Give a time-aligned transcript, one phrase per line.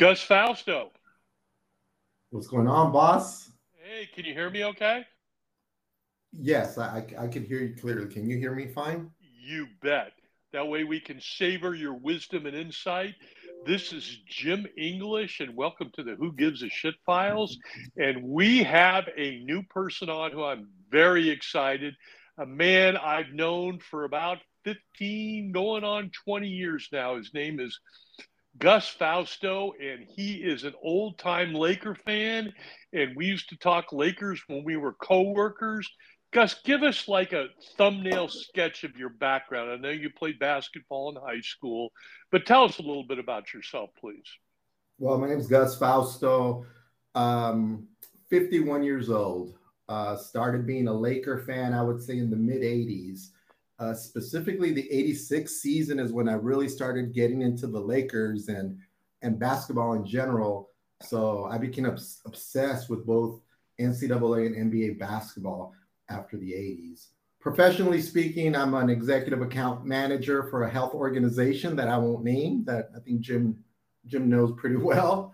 [0.00, 0.92] Gus Fausto.
[2.30, 3.50] What's going on, boss?
[3.82, 5.04] Hey, can you hear me okay?
[6.32, 8.06] Yes, I, I can hear you clearly.
[8.06, 9.10] Can you hear me fine?
[9.20, 10.12] You bet.
[10.54, 13.14] That way we can savor your wisdom and insight.
[13.66, 17.58] This is Jim English, and welcome to the Who Gives a Shit Files.
[17.98, 21.94] And we have a new person on who I'm very excited.
[22.38, 27.18] A man I've known for about 15, going on 20 years now.
[27.18, 27.78] His name is
[28.58, 32.52] Gus Fausto, and he is an old time Laker fan.
[32.92, 35.88] And we used to talk Lakers when we were co workers.
[36.32, 39.70] Gus, give us like a thumbnail sketch of your background.
[39.70, 41.90] I know you played basketball in high school,
[42.30, 44.26] but tell us a little bit about yourself, please.
[44.98, 46.66] Well, my name is Gus Fausto.
[47.14, 47.88] Um,
[48.28, 49.54] 51 years old.
[49.88, 53.30] Uh, started being a Laker fan, I would say, in the mid 80s.
[53.80, 58.78] Uh, specifically, the 86 season is when I really started getting into the Lakers and,
[59.22, 60.68] and basketball in general.
[61.00, 63.40] So I became obs- obsessed with both
[63.80, 65.72] NCAA and NBA basketball
[66.10, 67.06] after the 80s.
[67.40, 72.64] Professionally speaking, I'm an executive account manager for a health organization that I won't name,
[72.66, 73.64] that I think Jim
[74.04, 75.32] Jim knows pretty well.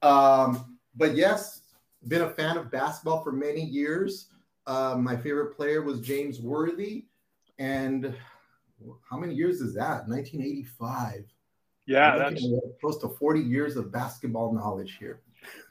[0.00, 1.60] Um, but yes,
[2.08, 4.28] been a fan of basketball for many years.
[4.66, 7.04] Uh, my favorite player was James Worthy
[7.58, 8.14] and
[9.08, 10.08] how many years is that?
[10.08, 11.24] 1985.
[11.86, 12.46] Yeah, that's
[12.80, 15.20] close to 40 years of basketball knowledge here.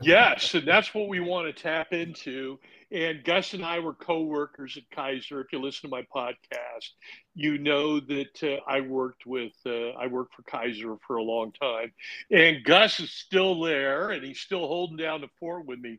[0.01, 2.59] yes, and that's what we want to tap into.
[2.91, 5.41] And Gus and I were co-workers at Kaiser.
[5.41, 6.89] If you listen to my podcast,
[7.33, 11.51] you know that uh, I worked with uh, I worked for Kaiser for a long
[11.53, 11.91] time,
[12.29, 15.97] and Gus is still there, and he's still holding down the fort with me.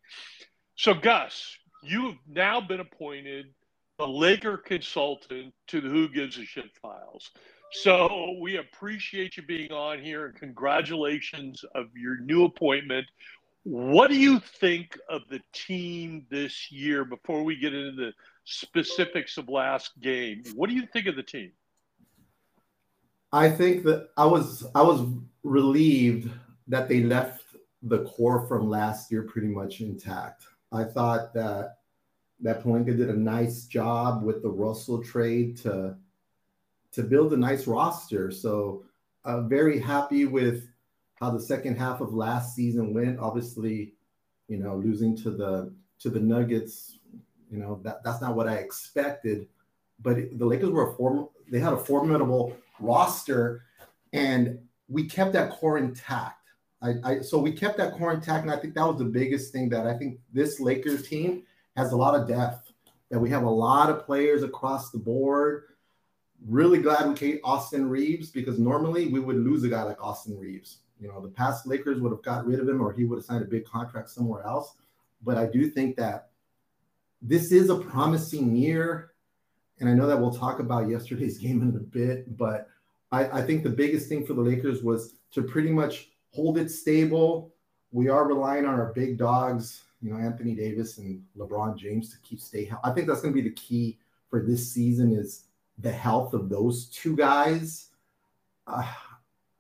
[0.77, 3.47] So, Gus, you have now been appointed
[3.99, 7.31] a Laker consultant to the Who Gives a Shit files.
[7.73, 13.07] So we appreciate you being on here and congratulations of your new appointment.
[13.65, 18.13] What do you think of the team this year before we get into the
[18.45, 20.43] specifics of last game?
[20.55, 21.53] What do you think of the team?
[23.33, 25.01] I think that I was I was
[25.43, 26.31] relieved
[26.69, 27.43] that they left
[27.83, 30.45] the core from last year pretty much intact.
[30.71, 31.79] I thought that
[32.45, 35.97] that Pelinka did a nice job with the Russell trade to
[36.93, 38.31] to build a nice roster.
[38.31, 38.85] So
[39.25, 40.69] uh, very happy with
[41.15, 43.19] how the second half of last season went.
[43.19, 43.95] Obviously,
[44.47, 46.99] you know, losing to the to the Nuggets,
[47.51, 49.49] you know, that, that's not what I expected.
[50.03, 53.63] But it, the Lakers were a form they had a formidable roster
[54.13, 56.41] and we kept that core intact.
[56.83, 59.53] I, I so we kept that core intact, and I think that was the biggest
[59.53, 61.45] thing that I think this Lakers team
[61.77, 62.73] has a lot of depth,
[63.11, 65.65] that we have a lot of players across the board.
[66.47, 70.39] Really glad we kept Austin Reaves because normally we would lose a guy like Austin
[70.39, 70.79] Reaves.
[71.01, 73.25] You know, the past Lakers would have got rid of him or he would have
[73.25, 74.75] signed a big contract somewhere else.
[75.23, 76.31] But I do think that
[77.21, 79.13] this is a promising year.
[79.81, 82.69] And I know that we'll talk about yesterday's game in a bit, but
[83.11, 86.71] I, I think the biggest thing for the Lakers was to pretty much hold it
[86.71, 87.53] stable.
[87.93, 92.19] We are relying on our big dogs you know, Anthony Davis and LeBron James to
[92.19, 92.83] keep stay healthy.
[92.85, 93.99] I think that's going to be the key
[94.29, 95.45] for this season is
[95.79, 97.89] the health of those two guys.
[98.67, 98.87] Uh,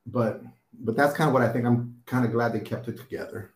[0.06, 0.43] but
[0.81, 1.65] but that's kind of what I think.
[1.65, 3.55] I'm kind of glad they kept it together.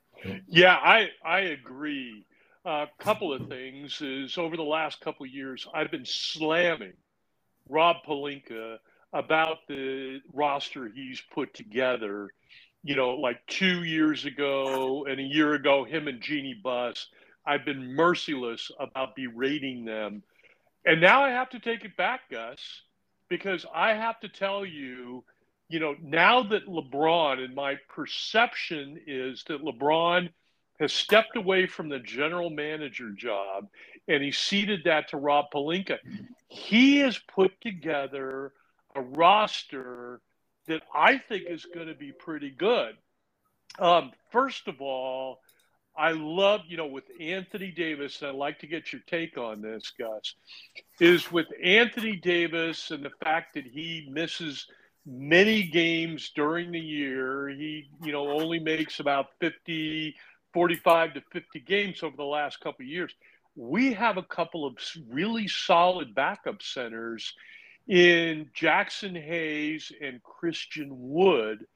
[0.49, 2.25] Yeah, I I agree.
[2.65, 6.94] A uh, couple of things is over the last couple of years, I've been slamming
[7.69, 8.78] Rob Pelinka
[9.12, 12.31] about the roster he's put together
[12.82, 17.08] you know, like two years ago and a year ago, him and Jeannie Buss,
[17.44, 20.22] I've been merciless about berating them.
[20.84, 22.60] And now I have to take it back, Gus,
[23.28, 25.24] because I have to tell you,
[25.68, 30.30] you know, now that LeBron, and my perception is that LeBron
[30.80, 33.68] has stepped away from the general manager job
[34.06, 35.98] and he ceded that to Rob Pelinka.
[36.48, 38.52] He has put together
[38.94, 40.20] a roster
[40.68, 42.96] that I think is going to be pretty good.
[43.78, 45.40] Um, first of all,
[45.96, 49.60] I love, you know, with Anthony Davis, and I'd like to get your take on
[49.60, 50.34] this, Gus,
[51.00, 54.69] is with Anthony Davis and the fact that he misses
[55.04, 57.48] many games during the year.
[57.48, 60.14] He, you know, only makes about 50,
[60.54, 63.12] 45 to 50 games over the last couple of years.
[63.56, 64.76] We have a couple of
[65.10, 67.34] really solid backup centers
[67.88, 71.67] in Jaxson Hayes and Christian Wood,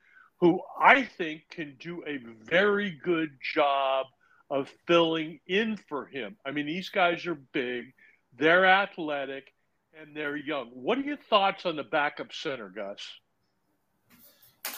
[0.40, 4.06] who I think can do a very good job
[4.50, 6.36] of filling in for him.
[6.44, 7.94] I mean, these guys are big,
[8.36, 9.54] they're athletic,
[9.98, 10.66] and they're young.
[10.68, 13.00] What are your thoughts on the backup center, Gus?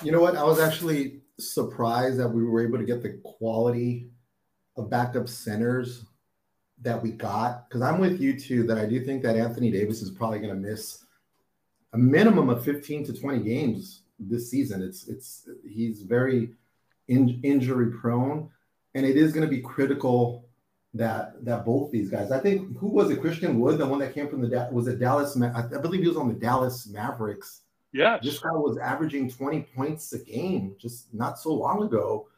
[0.03, 0.37] You know what?
[0.37, 4.11] I was actually surprised that we were able to get the quality
[4.77, 6.05] of backup centers
[6.83, 7.69] that we got.
[7.69, 10.55] Because I'm with you too, that I do think that Anthony Davis is probably going
[10.55, 11.04] to miss
[11.95, 14.83] a minimum of 15 to 20 games this season.
[14.83, 16.51] It's it's he's very
[17.09, 18.51] in, injury prone,
[18.95, 20.49] and it is going to be critical
[20.93, 22.31] that that both these guys.
[22.31, 23.21] I think who was it?
[23.21, 25.37] Christian Wood, the one that came from the was it Dallas?
[25.41, 27.63] I believe he was on the Dallas Mavericks.
[27.93, 32.29] Yeah, this guy was averaging 20 points a game just not so long ago,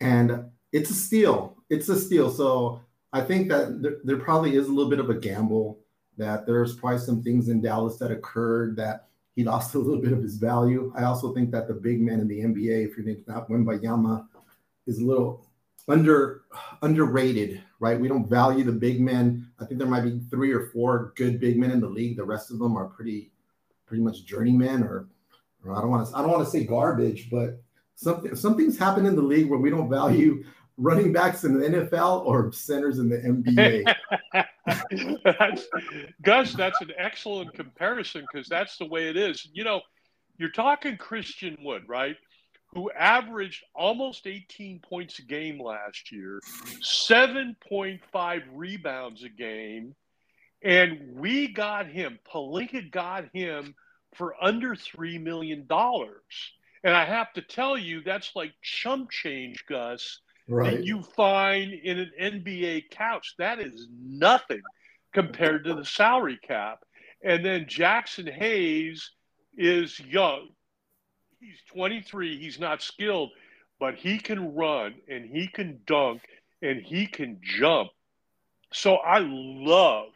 [0.00, 1.56] and it's a steal.
[1.68, 2.30] It's a steal.
[2.30, 2.80] So
[3.12, 5.78] I think that there, there probably is a little bit of a gamble
[6.20, 10.12] that there's probably some things in Dallas that occurred that he lost a little bit
[10.12, 10.92] of his value.
[10.96, 14.26] I also think that the big man in the NBA, if your name's not Wembanyama,
[14.86, 15.46] is a little
[15.88, 16.42] under
[16.82, 17.98] underrated, right?
[17.98, 19.50] We don't value the big men.
[19.58, 22.16] I think there might be three or four good big men in the league.
[22.16, 23.32] The rest of them are pretty
[23.86, 25.08] pretty much journeymen or,
[25.64, 27.60] or I don't want to I don't want to say garbage, but
[27.94, 30.44] something something's happened in the league where we don't value
[30.76, 34.44] running backs in the NFL or centers in the NBA.
[35.24, 35.66] that's,
[36.22, 39.48] Gus, that's an excellent comparison because that's the way it is.
[39.52, 39.80] You know,
[40.38, 42.16] you're talking Christian Wood, right?
[42.74, 46.40] Who averaged almost 18 points a game last year,
[46.80, 49.94] 7.5 rebounds a game,
[50.62, 52.18] and we got him.
[52.32, 53.74] Pelinka got him
[54.14, 55.66] for under $3 million.
[56.82, 60.20] And I have to tell you, that's like chump change, Gus
[60.50, 60.72] right.
[60.72, 63.34] that you find in an NBA couch.
[63.38, 64.62] That is nothing
[65.12, 66.80] compared to the salary cap.
[67.22, 69.10] And then Jaxson Hayes
[69.56, 70.48] is young.
[71.40, 72.38] He's 23.
[72.38, 73.30] He's not skilled,
[73.78, 76.22] but he can run and he can dunk
[76.62, 77.90] and he can jump.
[78.72, 80.10] So I love,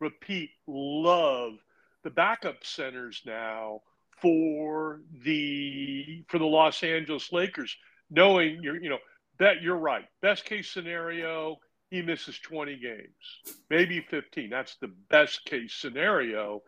[0.00, 1.54] repeat, love
[2.02, 3.80] the backup centers now
[4.20, 7.76] for the for the Los Angeles Lakers,
[8.10, 8.98] knowing you're you know
[9.38, 10.04] that you're right.
[10.20, 11.56] Best case scenario,
[11.90, 14.50] he misses 20 games, maybe 15.
[14.50, 16.62] That's the best case scenario.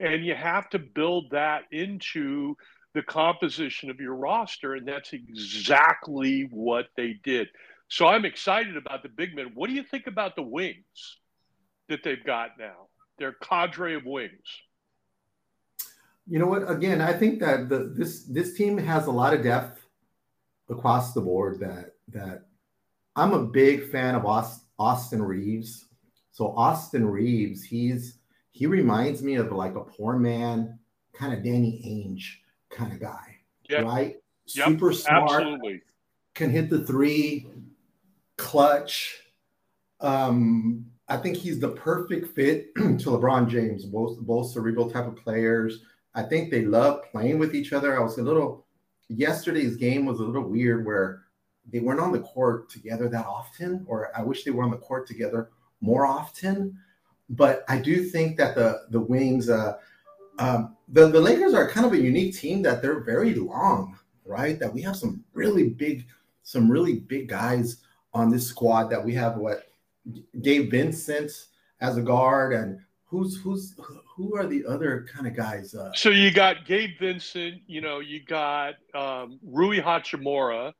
[0.00, 2.56] And you have to build that into
[2.94, 4.74] the composition of your roster.
[4.74, 7.48] And that's exactly what they did.
[7.88, 9.52] So I'm excited about the big men.
[9.54, 11.18] What do you think about the wings
[11.88, 12.88] that they've got now?
[13.18, 14.60] Their cadre of wings.
[16.26, 16.70] You know what?
[16.70, 19.80] Again, I think that the, this this team has a lot of depth
[20.70, 22.46] across the board that that
[23.16, 24.24] I'm a big fan of
[24.78, 25.86] Austin Reaves.
[26.30, 28.18] So Austin Reaves, he's
[28.52, 30.78] he reminds me of like a poor man,
[31.12, 32.24] kind of Danny Ainge
[32.76, 33.36] kind of guy,
[33.68, 33.84] yep.
[33.84, 34.16] right?
[34.54, 34.66] Yep.
[34.66, 35.82] Super smart, Absolutely.
[36.34, 37.46] can hit the three,
[38.36, 39.18] clutch.
[40.00, 43.84] Um, I think he's the perfect fit to LeBron James.
[43.84, 45.82] Both both cerebral type of players.
[46.14, 47.98] I think they love playing with each other.
[47.98, 48.66] I was a little
[49.08, 51.22] yesterday's game was a little weird where
[51.70, 54.78] they weren't on the court together that often, or I wish they were on the
[54.78, 55.50] court together
[55.80, 56.78] more often.
[57.30, 59.76] But I do think that the the wings, uh,
[60.38, 64.58] um, the the Lakers are kind of a unique team that they're very long, right?
[64.58, 66.06] That we have some really big,
[66.42, 67.78] some really big guys
[68.14, 68.88] on this squad.
[68.88, 69.64] That we have what
[70.40, 71.30] Gabe Vincent
[71.82, 73.74] as a guard, and who's who's
[74.16, 75.74] who are the other kind of guys?
[75.74, 80.72] Uh, so you got Gabe Vincent, you know, you got um, Rui Hachimura,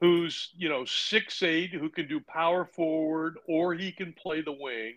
[0.00, 4.52] who's you know six eight, who can do power forward or he can play the
[4.52, 4.94] wing.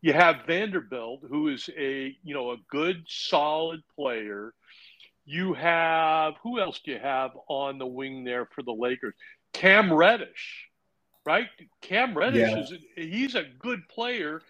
[0.00, 4.54] You have Vanderbilt, who is a you know a good solid player.
[5.24, 9.14] You have who else do you have on the wing there for the Lakers?
[9.52, 10.66] Cam Reddish,
[11.26, 11.48] right?
[11.82, 12.58] Cam Reddish yeah.
[12.58, 14.40] is he's a good player,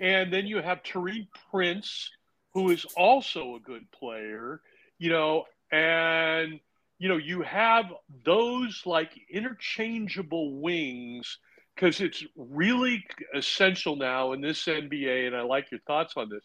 [0.00, 2.10] and then you have Taurean Prince,
[2.54, 4.60] who is also a good player.
[4.98, 6.60] You know, and
[6.98, 7.86] you know, you have
[8.24, 11.38] those like interchangeable wings
[11.74, 16.44] because it's really essential now in this NBA, and I like your thoughts on this,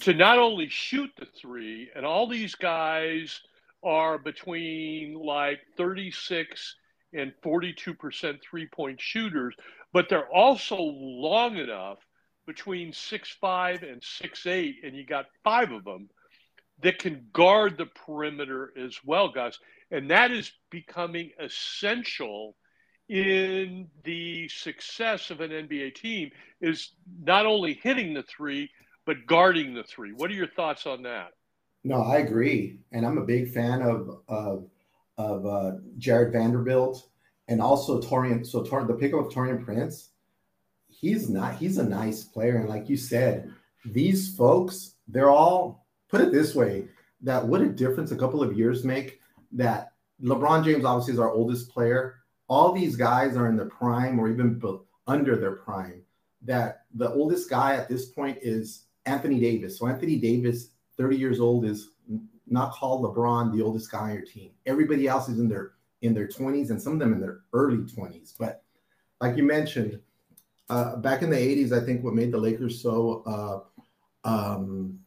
[0.00, 3.40] to not only shoot the three, and all these guys
[3.84, 6.74] are between like 36
[7.12, 9.54] and 42% three point shooters,
[9.92, 11.98] but they're also long enough
[12.46, 16.08] between six five and six eight, and you got five of them
[16.82, 19.58] that can guard the perimeter as well, guys.
[19.90, 22.56] And that is becoming essential
[23.08, 26.90] in the success of an NBA team is
[27.22, 28.70] not only hitting the three,
[29.04, 30.12] but guarding the three.
[30.12, 31.28] What are your thoughts on that?
[31.84, 32.80] No, I agree.
[32.90, 34.68] And I'm a big fan of, of,
[35.18, 37.08] of uh, Jarred Vanderbilt
[37.46, 38.44] and also Taurean.
[38.44, 40.10] So Tor- the pickup of Taurean Prince,
[40.98, 42.56] he's not, he's a nice player.
[42.56, 43.52] And like you said,
[43.84, 46.88] these folks, they're all, put it this way,
[47.22, 49.20] that what a difference a couple of years make
[49.52, 52.16] that LeBron James obviously is our oldest player.
[52.48, 54.60] All these guys are in the prime or even
[55.06, 56.02] under their prime.
[56.42, 59.78] That the oldest guy at this point is Anthony Davis.
[59.78, 61.90] So Anthony Davis, 30 years old, is
[62.46, 64.50] not called LeBron, the oldest guy on your team.
[64.66, 65.72] Everybody else is in their
[66.02, 68.34] in their 20s and some of them in their early 20s.
[68.38, 68.62] But
[69.20, 69.98] like you mentioned,
[70.68, 74.98] uh, back in the 80s, I think what made the Lakers so uh, um,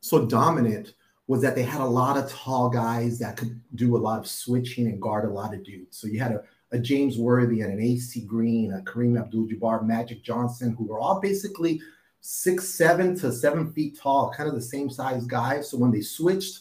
[0.00, 0.94] so dominant
[1.26, 4.26] was that they had a lot of tall guys that could do a lot of
[4.26, 5.98] switching and guard a lot of dudes.
[5.98, 10.22] So you had a, a James Worthy and an AC Green, a Kareem Abdul-Jabbar, Magic
[10.22, 11.80] Johnson, who were all basically
[12.20, 15.70] six seven to seven feet tall, kind of the same size guys.
[15.70, 16.60] So when they switched,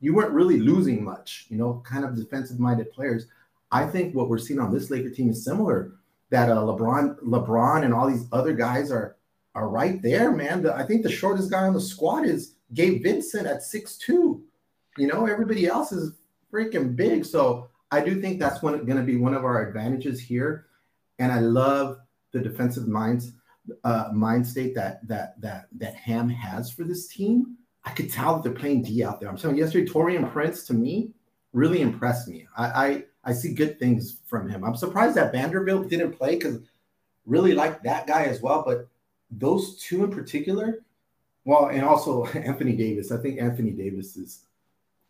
[0.00, 1.46] you weren't really losing much.
[1.48, 3.26] You know, kind of defensive-minded players.
[3.70, 5.92] I think what we're seeing on this Laker team is similar.
[6.30, 9.16] That uh, LeBron, LeBron, and all these other guys are
[9.54, 10.62] are right there, man.
[10.62, 14.42] The, I think the shortest guy on the squad is Gabe Vincent at six two.
[14.96, 16.14] You know, everybody else is
[16.52, 17.24] freaking big.
[17.24, 20.66] So I do think that's going to be one of our advantages here.
[21.18, 21.98] And I love
[22.32, 23.32] the defensive minds
[23.84, 27.56] uh, mind state that that that that Ham has for this team.
[27.84, 29.28] I could tell that they're playing D out there.
[29.28, 31.12] I'm telling you, yesterday Taurean Prince to me
[31.52, 32.46] really impressed me.
[32.56, 34.64] I, I I see good things from him.
[34.64, 36.60] I'm surprised that Vanderbilt didn't play because
[37.26, 38.62] really like that guy as well.
[38.64, 38.88] But
[39.30, 40.82] those two in particular,
[41.44, 43.12] well, and also Anthony Davis.
[43.12, 44.46] I think Anthony Davis is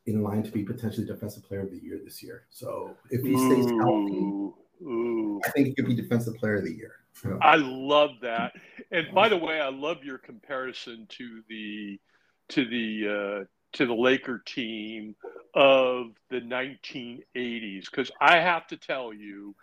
[0.07, 2.45] in line to be potentially defensive player of the year this year.
[2.51, 4.43] So if he stays healthy,
[4.83, 5.41] Ooh.
[5.45, 6.97] I think he could be defensive player of the year.
[7.15, 7.39] So.
[7.43, 8.53] I love that.
[8.91, 12.01] And by the way, I love your comparison to the
[12.49, 15.15] to the uh, to the Laker team
[15.55, 19.55] of the 1980s because I have to tell you,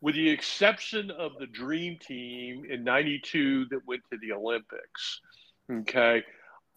[0.00, 5.20] with the exception of the Dream Team in '92 that went to the Olympics,
[5.70, 6.24] okay,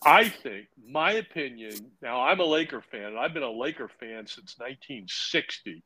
[0.03, 1.91] I think my opinion.
[2.01, 3.05] Now I'm a Laker fan.
[3.05, 5.83] And I've been a Laker fan since 1960,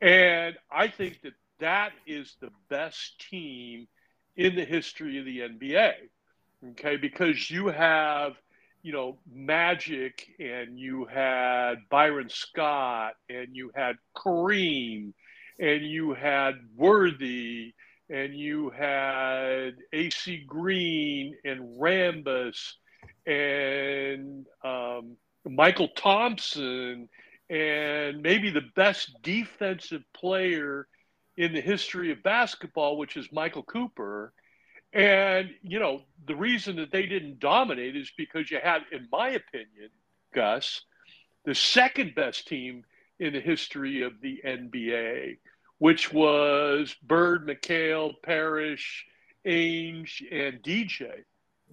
[0.00, 3.88] and I think that that is the best team
[4.36, 5.92] in the history of the NBA.
[6.70, 8.34] Okay, because you have
[8.82, 15.12] you know, Magic and you had Byron Scott and you had Kareem
[15.58, 17.74] and you had Worthy
[18.08, 22.72] and you had AC Green and Rambis
[23.26, 27.08] and um, Mychal Thompson
[27.50, 30.86] and maybe the best defensive player
[31.36, 34.32] in the history of basketball, which is Michael Cooper.
[34.92, 39.28] And, you know, the reason that they didn't dominate is because you had, in my
[39.30, 39.90] opinion,
[40.34, 40.82] Gus,
[41.44, 42.84] the second best team
[43.18, 45.38] in the history of the NBA,
[45.78, 49.06] which was Bird, McHale, Parish,
[49.46, 51.24] Ainge, and DJ.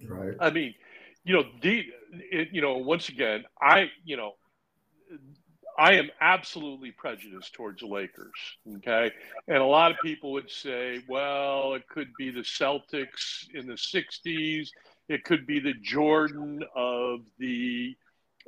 [0.06, 0.34] Right.
[0.38, 0.74] I mean,
[1.24, 4.34] you know, the, it, you know, once again, I, you know,
[5.78, 8.34] I am absolutely prejudiced towards the Lakers.
[8.76, 9.12] Okay.
[9.46, 13.74] And a lot of people would say, well, it could be the Celtics in the
[13.74, 14.68] 60s,
[15.08, 17.96] it could be the Jordan of the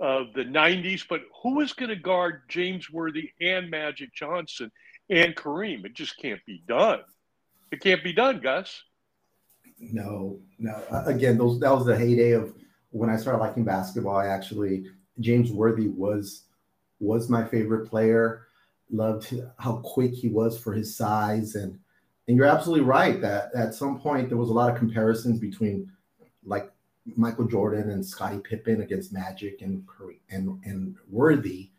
[0.01, 4.73] of the 90s, but who is going to guard James Worthy and Magic Johnson
[5.11, 5.85] and Kareem?
[5.85, 7.01] It just can't be done.
[7.71, 8.83] It can't be done, Gus.
[9.79, 10.83] No, no.
[11.07, 12.55] Again, those that was the heyday of
[12.91, 14.17] when I started liking basketball.
[14.17, 14.85] I actually
[15.21, 16.45] James Worthy was
[17.01, 18.47] was my favorite player.
[18.91, 21.79] Loved how quick he was for his size, and
[22.29, 25.91] and you're absolutely right that at some point there was a lot of comparisons between
[26.45, 26.71] like
[27.17, 29.85] Michael Jordan and Scottie Pippen against Magic and
[30.31, 31.71] and and Worthy,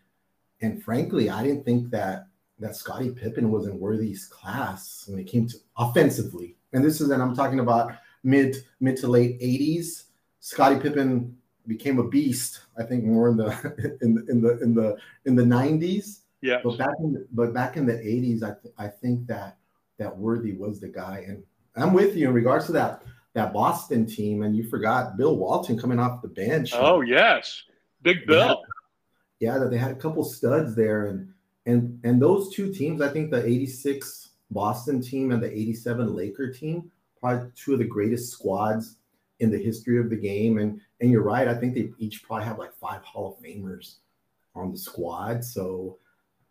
[0.61, 2.27] and frankly, I didn't think that
[2.59, 6.55] that Scottie Pippen was in Worthy's class when it came to offensively.
[6.73, 10.03] And this is, and I'm talking about mid mid to late 80s.
[10.39, 11.35] Scottie Pippen
[11.67, 12.61] became a beast.
[12.77, 16.21] I think more in the in the in the in the in the nineties.
[16.41, 16.59] Yeah.
[16.63, 19.57] But back in the, but back in the eighties, I th- I think that
[19.97, 21.43] that Worthy was the guy, and
[21.75, 23.03] I'm with you in regards to that
[23.33, 24.43] that Boston team.
[24.43, 26.71] And you forgot Bill Walton coming off the bench.
[26.73, 27.63] Oh yes,
[28.01, 28.61] Big Bill.
[29.39, 31.31] Yeah, that they had a couple studs there, and
[31.65, 36.51] and and those two teams, I think the '86 Boston team and the '87 Laker
[36.51, 38.97] team, probably two of the greatest squads
[39.39, 40.57] in the history of the game.
[40.59, 41.47] And and you're right.
[41.47, 43.95] I think they each probably have like five Hall of Famers
[44.55, 45.43] on the squad.
[45.43, 45.97] So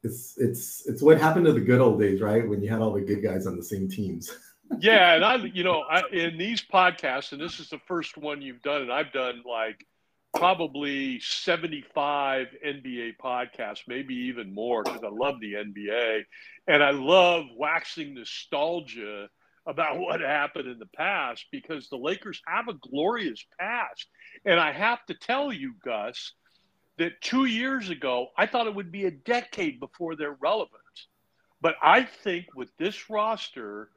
[0.03, 2.47] it's it's it's what happened to the good old days, right?
[2.47, 4.31] When you had all the good guys on the same teams.
[4.81, 8.43] yeah, and I, you know, I, in these podcasts, and this is the first one
[8.43, 9.87] you've done, and I've done like
[10.35, 16.23] probably 75 NBA podcasts, maybe even more, because I love the NBA
[16.69, 19.29] and I love waxing nostalgia
[19.67, 24.07] about what happened in the past because the Lakers have a glorious past.
[24.45, 26.33] And I have to tell you, Gus,
[26.99, 30.81] that two years ago I thought it would be a decade before they're relevant.
[31.61, 33.91] But I think with this roster,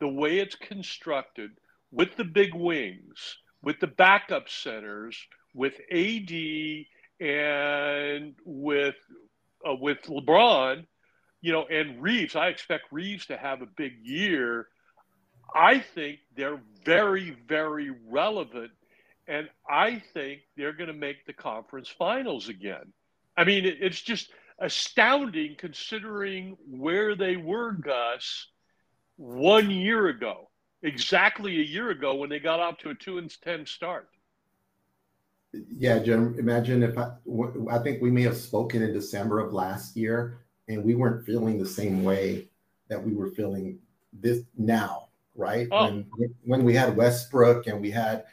[0.00, 1.50] the way it's constructed,
[1.92, 5.16] with the big wings, with the backup centers,
[5.54, 6.32] with AD
[7.20, 8.96] and with
[9.68, 10.86] uh, with LeBron,
[11.42, 14.68] you know, and Reaves, I expect Reaves to have a big year.
[15.54, 18.70] I think they're very, very relevant,
[19.30, 22.92] and I think they're going to make the conference finals again.
[23.36, 28.48] I mean, it's just astounding considering where they were, Gus,
[29.16, 30.50] one year ago,
[30.82, 34.08] exactly a year ago when they got off to a two and ten start.
[35.52, 36.34] Yeah, Jim.
[36.36, 37.12] Imagine if I,
[37.70, 41.56] I think we may have spoken in December of last year, and we weren't feeling
[41.56, 42.48] the same way
[42.88, 43.78] that we were feeling
[44.12, 45.68] this now, right?
[45.70, 45.86] Oh.
[45.86, 48.24] When when we had Westbrook and we had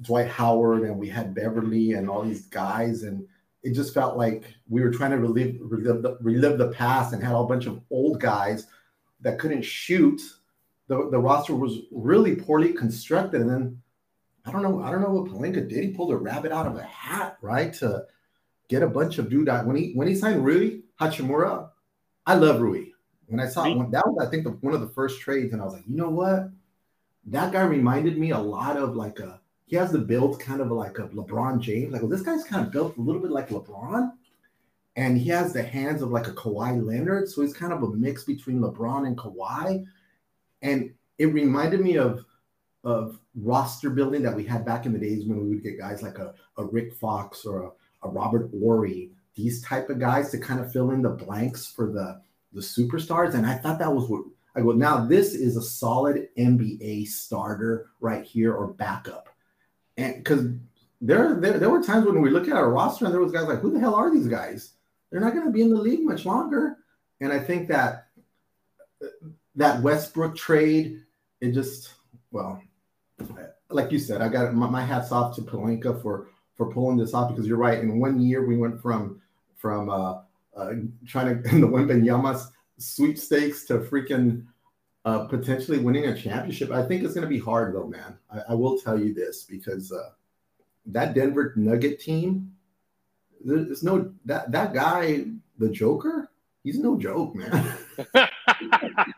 [0.00, 3.26] Dwight Howard and we had Beverly and all these guys, and
[3.62, 7.22] it just felt like we were trying to relive relive the, relive the past and
[7.22, 8.66] had a bunch of old guys
[9.20, 10.20] that couldn't shoot.
[10.88, 13.82] The, the roster was really poorly constructed, and then
[14.44, 14.82] I don't know.
[14.82, 15.84] I don't know what Pelinka did.
[15.84, 17.72] He pulled a rabbit out of a hat, right?
[17.74, 18.04] To
[18.68, 21.70] get a bunch of dude when he when he signed Rui Hachimura.
[22.26, 22.86] I love Rui.
[23.26, 25.64] When I saw that was, I think the, one of the first trades, and I
[25.64, 26.50] was like, you know what?
[27.26, 29.40] That guy reminded me a lot of like a.
[29.66, 31.92] He has the build kind of like a LeBron James.
[31.92, 34.12] Like, well, this guy's kind of built a little bit like LeBron,
[34.96, 37.28] and he has the hands of like a Kawhi Leonard.
[37.28, 39.84] So he's kind of a mix between LeBron and Kawhi,
[40.62, 42.24] and it reminded me of
[42.84, 46.02] of roster building that we had back in the days when we would get guys
[46.02, 47.70] like a, a Rick Fox or a,
[48.06, 51.90] a Robert Horry, these type of guys to kind of fill in the blanks for
[51.90, 52.20] the
[52.52, 53.34] the superstars.
[53.34, 57.90] And I thought that was what I go, now this is a solid NBA starter
[58.00, 59.28] right here or backup.
[59.96, 60.46] And because
[61.00, 63.46] there, there there were times when we look at our roster and there was guys
[63.46, 64.72] like, who the hell are these guys?
[65.10, 66.78] They're not going to be in the league much longer.
[67.20, 68.08] And I think that
[69.54, 71.02] that Westbrook trade,
[71.40, 71.92] it just
[72.30, 72.60] well,
[73.70, 77.14] like you said, I got my, my hats off to Pelinka for for pulling this
[77.14, 77.78] off because you're right.
[77.78, 79.20] In one year, we went from
[79.56, 80.20] from uh,
[80.56, 80.72] uh,
[81.06, 82.46] trying to in the Wembanyama
[82.78, 84.44] sweepstakes to freaking
[85.04, 86.70] uh, potentially winning a championship.
[86.70, 88.16] I think it's going to be hard though, man.
[88.30, 90.10] I, I will tell you this because uh,
[90.86, 92.52] that Denver Nugget team,
[93.44, 95.26] there's no that that guy,
[95.58, 96.30] the Joker.
[96.62, 97.76] He's no joke, man.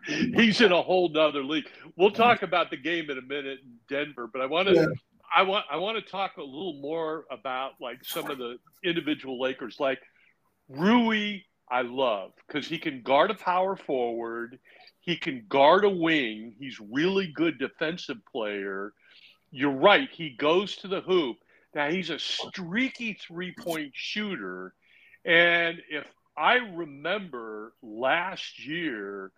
[0.06, 1.68] he's in a whole nother league.
[1.96, 4.86] We'll talk about the game in a minute in Denver, but I want to yeah.
[5.34, 9.40] I want I want to talk a little more about like some of the individual
[9.40, 9.78] Lakers.
[9.78, 10.00] Like
[10.68, 11.38] Rui,
[11.70, 14.58] I love because he can guard a power forward,
[15.06, 16.54] he can guard a wing.
[16.58, 18.92] He's really good defensive player.
[19.52, 20.08] You're right.
[20.12, 21.38] He goes to the hoop.
[21.74, 24.74] Now he's a streaky three point shooter,
[25.24, 29.30] and if I remember last year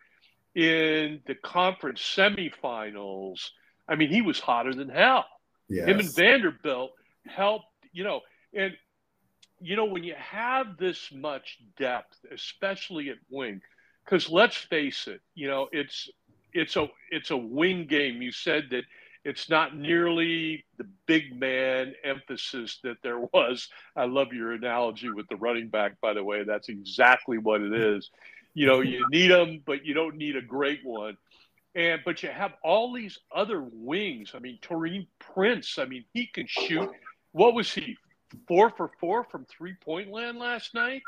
[0.55, 3.51] in the conference semifinals,
[3.89, 5.27] I mean, he was hotter than hell.
[5.69, 5.89] Yes.
[5.89, 6.93] Him and Vanderbilt
[7.27, 8.21] helped, you know,
[8.55, 8.77] and
[9.61, 13.61] you know, when you have this much depth, especially at wing,
[14.09, 16.09] because let's face it, you know, it's
[16.53, 18.23] it's a it's a wing game.
[18.23, 18.85] You said that
[19.25, 23.69] it's not nearly the big man emphasis that there was.
[23.97, 26.45] I love your analogy with the running back, by the way.
[26.45, 28.11] That's exactly what it is.
[28.55, 31.19] You know, you need them, but you don't need a great one.
[31.75, 34.33] And but you have all these other wings.
[34.35, 35.79] I mean, Taurean Prince.
[35.79, 36.89] I mean, he can shoot.
[37.33, 37.97] What was he?
[38.47, 41.03] Four for four from three point land last night,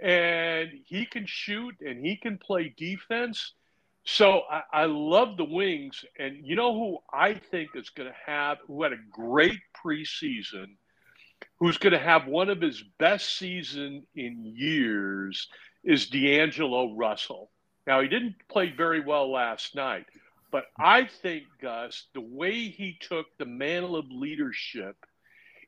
[0.00, 3.52] and he can shoot and he can play defense.
[4.04, 8.16] So I, I, love the wings, and you know who I think is going to
[8.26, 10.76] have, who had a great preseason,
[11.58, 15.48] who's going to have one of his best season in years,
[15.84, 17.50] is D'Angelo Russell.
[17.86, 20.06] Now he didn't play very well last night,
[20.50, 24.96] but I think Gus, the way he took the mantle of leadership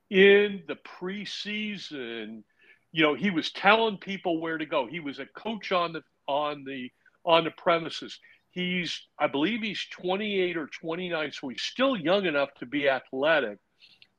[0.09, 2.43] in the preseason,
[2.93, 4.87] you know, he was telling people where to go.
[4.87, 6.91] He was a coach on the on the
[7.25, 8.19] on the premises.
[8.51, 13.59] He's, I believe he's 28 or 29, so he's still young enough to be athletic.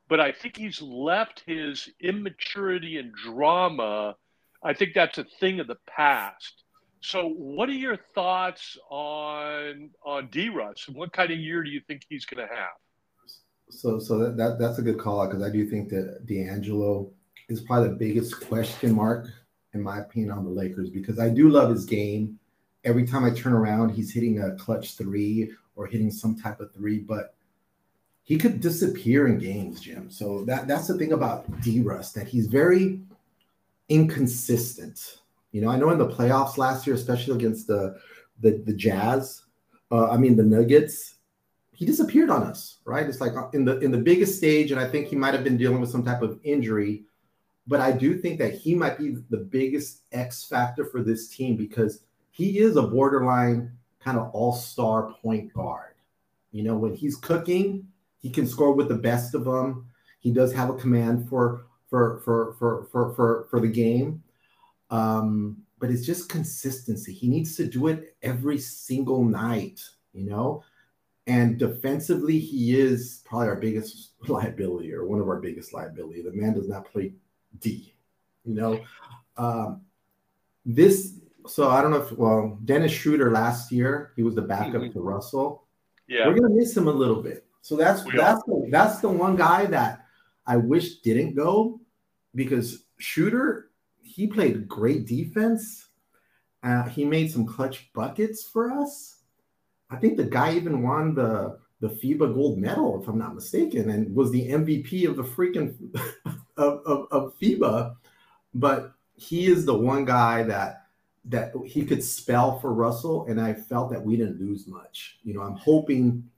[0.08, 4.14] But I think he's left his immaturity and drama.
[4.62, 6.64] I think that's a thing of the past.
[7.00, 10.48] So, what are your thoughts on on D.
[10.48, 10.84] Russ?
[10.86, 12.76] And what kind of year do you think he's going to have?
[13.70, 17.10] So, so that, that that's a good call out because I do think that D'Angelo
[17.52, 19.28] is probably the biggest question mark,
[19.74, 22.38] in my opinion, on the Lakers because I do love his game
[22.84, 26.72] every time I turn around, he's hitting a clutch three or hitting some type of
[26.72, 27.34] three, but
[28.24, 30.10] he could disappear in games, Jim.
[30.10, 33.00] So that that's the thing about D Russ that he's very
[33.88, 35.18] inconsistent.
[35.50, 37.98] You know, I know in the playoffs last year, especially against the
[38.40, 39.42] the, the Jazz,
[39.90, 41.16] uh, I mean the Nuggets,
[41.72, 43.06] he disappeared on us, right?
[43.06, 45.44] It's like uh, in the in the biggest stage, and I think he might have
[45.44, 47.04] been dealing with some type of injury.
[47.66, 51.56] But I do think that he might be the biggest X factor for this team
[51.56, 55.94] because he is a borderline kind of all-star point guard.
[56.50, 57.86] You know, when he's cooking,
[58.18, 59.86] he can score with the best of them.
[60.20, 64.22] He does have a command for for for for for for, for the game.
[64.90, 67.12] Um, but it's just consistency.
[67.12, 69.80] He needs to do it every single night,
[70.12, 70.62] you know.
[71.26, 76.22] And defensively, he is probably our biggest liability or one of our biggest liability.
[76.22, 77.14] The man does not play
[77.58, 77.94] D,
[78.44, 78.80] you know.
[79.36, 79.82] Um,
[80.64, 84.82] this, so I don't know if, well, Dennis Schroeder last year, he was the backup
[84.82, 84.92] mm-hmm.
[84.92, 85.66] to Russell.
[86.06, 86.28] Yeah.
[86.28, 87.46] We're to miss him a little bit.
[87.62, 90.04] So that's, we that's, the, that's the one guy that
[90.46, 91.80] I wish didn't go
[92.34, 93.70] because Schroeder,
[94.02, 95.88] he played great defense.
[96.62, 99.16] Uh, he made some clutch buckets for us.
[99.90, 103.90] I think the guy even won the the FIBA gold medal, if I'm not mistaken,
[103.90, 105.74] and was the MVP of the freaking
[106.62, 107.96] of, of, of FIBA.
[108.54, 110.78] But he is the one guy that
[111.24, 115.18] that he could spell for Russell, and I felt that we didn't lose much.
[115.22, 116.28] You know, I'm hoping.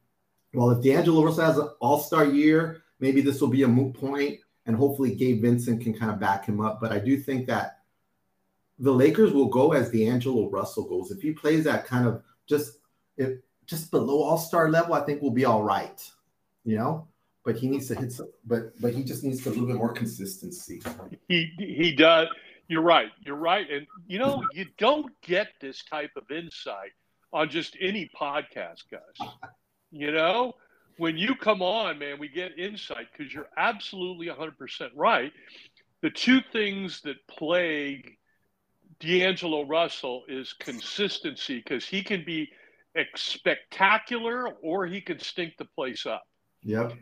[0.53, 3.95] Well, if D'Angelo Russell has an All Star year, maybe this will be a moot
[3.95, 6.81] point, and hopefully Gabe Vincent can kind of back him up.
[6.81, 7.81] But I do think that
[8.79, 11.11] the Lakers will go as D'Angelo Russell goes.
[11.11, 12.79] If he plays that kind of just
[13.17, 16.01] if just below All Star level, I think we'll be all right.
[16.65, 17.09] You know,
[17.45, 18.31] but he needs to hit some.
[18.45, 20.83] But but he just needs a little bit more consistency.
[21.29, 22.29] He he does.
[22.69, 23.11] You're right.
[23.21, 23.71] You're right.
[23.71, 26.93] And you know, you don't get this type of insight
[27.33, 29.29] on just any podcast, guys.
[29.91, 30.55] You know,
[30.97, 35.33] when you come on, man, we get insight because you're absolutely 100% right.
[36.01, 38.17] The two things that plague
[39.01, 42.51] D'Angelo Russell is consistency because he can be
[43.17, 46.23] spectacular or he can stink the place up.
[46.63, 46.95] Yep.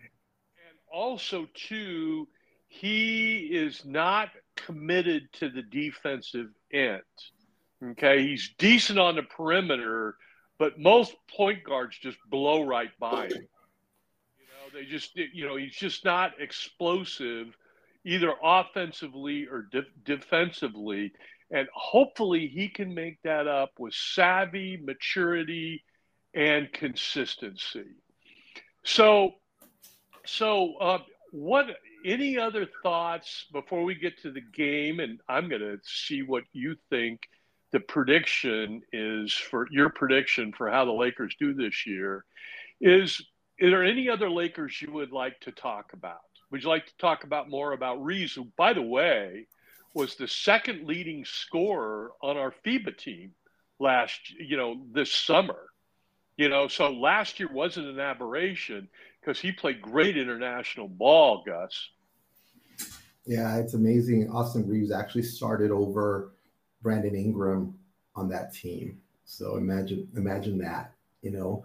[0.93, 2.29] Also, too,
[2.69, 7.03] he is not committed to the defensive end.
[7.83, 8.27] Okay.
[8.27, 10.17] He's decent on the perimeter,
[10.59, 13.31] but most point guards just blow right by him.
[13.31, 17.57] You know, they just, you know, he's just not explosive
[18.05, 21.13] either offensively or de- defensively.
[21.51, 25.85] And hopefully he can make that up with savvy, maturity,
[26.35, 27.97] and consistency.
[28.85, 29.35] So,
[30.27, 30.99] so uh,
[31.31, 31.67] what?
[32.05, 34.99] Any other thoughts before we get to the game?
[34.99, 37.29] And I'm going to see what you think
[37.71, 42.25] the prediction is for your prediction for how the Lakers do this year.
[42.81, 43.21] Is
[43.59, 46.19] is there any other Lakers you would like to talk about?
[46.51, 49.47] Would you like to talk about more about Reaves, who, by the way,
[49.95, 53.33] was the second leading scorer on our FIBA team
[53.79, 55.59] last, you know, this summer.
[56.37, 58.89] You know, so last year wasn't an aberration
[59.23, 61.91] because he played great international ball, Gus.
[63.25, 64.31] Yeah, it's amazing.
[64.31, 66.33] Austin Reaves actually started over
[66.83, 67.75] Brandon Ingram
[68.17, 68.99] on that team.
[69.25, 71.65] So imagine imagine that, you know.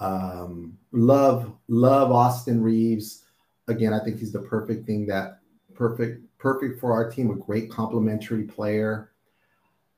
[0.00, 3.24] Um, love love Austin Reaves.
[3.68, 5.40] Again, I think he's the perfect thing that
[5.74, 9.12] perfect perfect for our team, a great complementary player.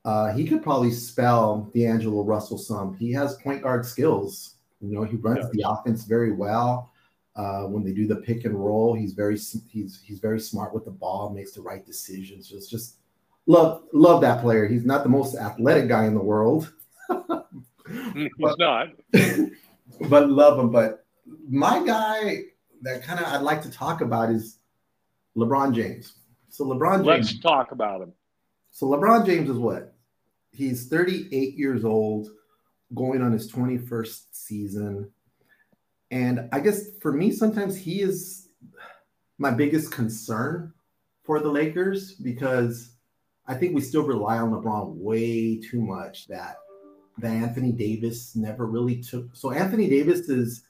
[0.05, 2.95] Uh, he could probably spell D'Angelo Russell some.
[2.95, 4.57] He has point guard skills.
[4.81, 5.51] You know, he runs yeah.
[5.53, 6.93] the offense very well.
[7.37, 9.38] Uh, when they do the pick and roll, he's very
[9.69, 12.49] he's he's very smart with the ball, makes the right decisions.
[12.49, 12.97] Just just
[13.47, 14.66] love love that player.
[14.66, 16.73] He's not the most athletic guy in the world.
[18.14, 18.88] he's but, not.
[20.09, 20.71] but love him.
[20.71, 21.05] But
[21.49, 22.43] my guy
[22.83, 24.59] that kind of I'd like to talk about is
[25.37, 26.14] LeBron James.
[26.49, 27.07] So LeBron James.
[27.07, 28.12] Let's talk about him.
[28.71, 29.95] So LeBron James is what?
[30.53, 32.29] He's 38 years old,
[32.94, 35.11] going on his 21st season.
[36.11, 38.48] And I guess for me, sometimes he is
[39.38, 40.72] my biggest concern
[41.22, 42.96] for the Lakers because
[43.46, 46.57] I think we still rely on LeBron way too much that
[47.18, 49.35] that Anthony Davis never really took.
[49.35, 50.64] So Anthony Davis is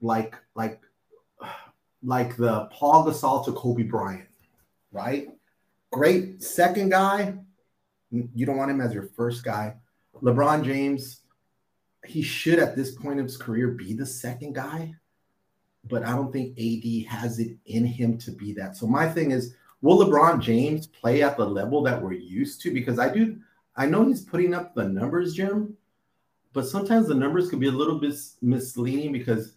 [0.00, 0.80] like like
[2.02, 4.30] like the Paul Gasol to Kobe Bryant
[4.92, 5.28] right?
[5.90, 7.34] Great second guy.
[8.10, 9.74] You don't want him as your first guy.
[10.22, 11.19] LeBron James,
[12.06, 14.94] he should at this point of his career be the second guy,
[15.88, 18.76] but I don't think AD has it in him to be that.
[18.76, 22.72] So my thing is, will LeBron James play at the level that we're used to?
[22.72, 23.38] Because I do,
[23.76, 25.76] I know he's putting up the numbers, Jim,
[26.52, 29.54] but sometimes the numbers could be a little bit misleading because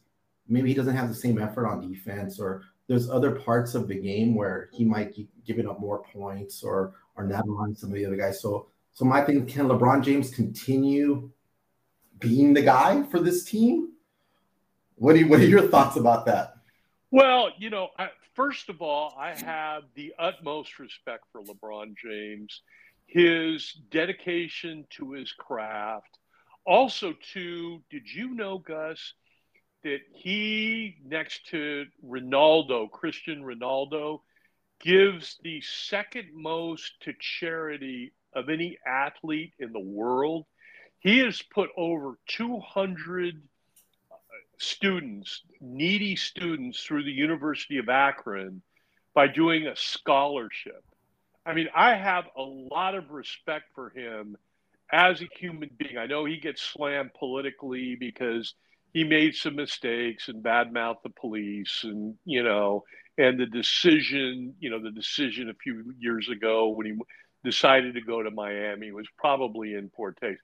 [0.47, 3.95] maybe he doesn't have the same effort on defense or there's other parts of the
[3.95, 7.95] game where he might be giving up more points or or not on some of
[7.95, 8.41] the other guys.
[8.41, 11.31] So so my thing, can LeBron James continue
[12.23, 13.89] being the guy for this team?
[14.95, 16.55] What do you, what are your thoughts about that?
[17.11, 22.61] Well, you know, I, first of all, I have the utmost respect for LeBron James,
[23.05, 26.17] his dedication to his craft.
[26.65, 29.13] Also, to did you know, Gus,
[29.83, 34.21] that he next to Ronaldo, Christian Ronaldo,
[34.79, 40.45] gives the second most to charity of any athlete in the world.
[41.03, 43.35] He has put over 200
[44.09, 44.15] uh,
[44.57, 48.61] students, needy students, through the University of Akron
[49.13, 50.83] by doing a scholarship.
[51.45, 54.37] I mean, I have a lot of respect for him
[54.91, 55.97] as a human being.
[55.97, 58.53] I know he gets slammed politically because
[58.93, 62.85] he made some mistakes and badmouthed the police and, you know,
[63.17, 66.93] and the decision, you know, the decision a few years ago when he
[67.43, 70.41] decided to go to Miami was probably in poor taste.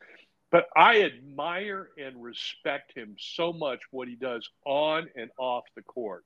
[0.51, 5.83] But I admire and respect him so much what he does on and off the
[5.83, 6.25] court.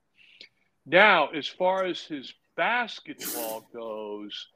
[0.86, 4.48] Now, as far as his basketball goes,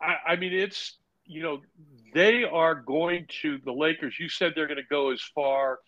[0.00, 1.60] I, I mean, it's, you know,
[2.12, 5.78] they are going to, the Lakers, you said they're going to go as far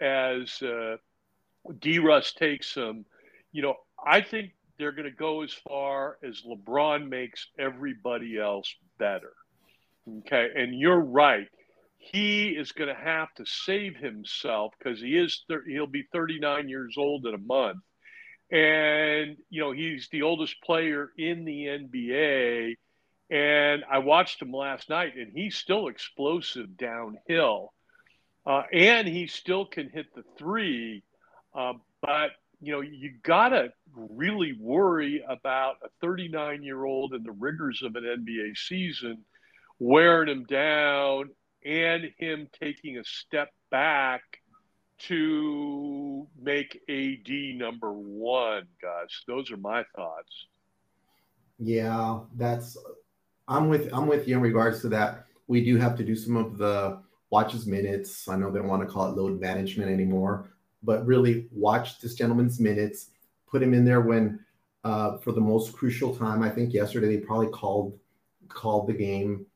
[0.00, 0.96] as uh,
[1.80, 3.04] D Russ takes them.
[3.52, 8.72] You know, I think they're going to go as far as LeBron makes everybody else
[8.98, 9.32] better.
[10.20, 10.48] Okay.
[10.54, 11.48] And you're right.
[11.98, 16.68] He is going to have to save himself because he is, thir- he'll be 39
[16.68, 17.82] years old in a month.
[18.50, 22.76] And, you know, he's the oldest player in the NBA.
[23.30, 27.74] And I watched him last night and he's still explosive downhill.
[28.46, 31.02] Uh, and he still can hit the three.
[31.54, 32.30] Uh, but
[32.60, 37.82] you know, you got to really worry about a 39 year old in the rigors
[37.82, 39.24] of an NBA season
[39.78, 41.30] wearing him down
[41.64, 44.22] and him taking a step back
[44.98, 49.22] to make AD number one, guys.
[49.26, 50.46] Those are my thoughts.
[51.58, 52.76] Yeah, that's
[53.46, 55.26] I'm with I'm with you in regards to that.
[55.46, 58.28] We do have to do some of the watches minutes.
[58.28, 60.50] I know they don't want to call it load management anymore,
[60.82, 63.10] but really watch this gentleman's minutes,
[63.50, 64.40] put him in there when
[64.84, 66.42] uh, for the most crucial time.
[66.42, 67.98] I think yesterday they probably called
[68.48, 69.46] called the game.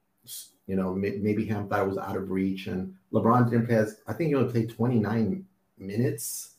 [0.67, 3.85] You know, maybe Ham thought it was out of reach, and LeBron didn't play.
[4.07, 5.45] I think he only played 29
[5.79, 6.55] minutes.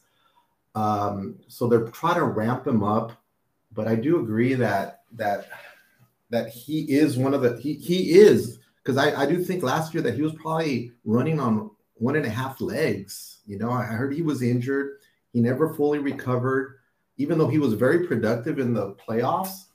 [0.75, 3.13] Um, so they're trying to ramp him up,
[3.71, 5.47] but I do agree that that
[6.29, 9.93] that he is one of the he he is because I, I do think last
[9.93, 13.39] year that he was probably running on one and a half legs.
[13.45, 14.97] You know, I heard he was injured.
[15.31, 16.79] He never fully recovered.
[17.17, 19.65] Even though he was very productive in the playoffs,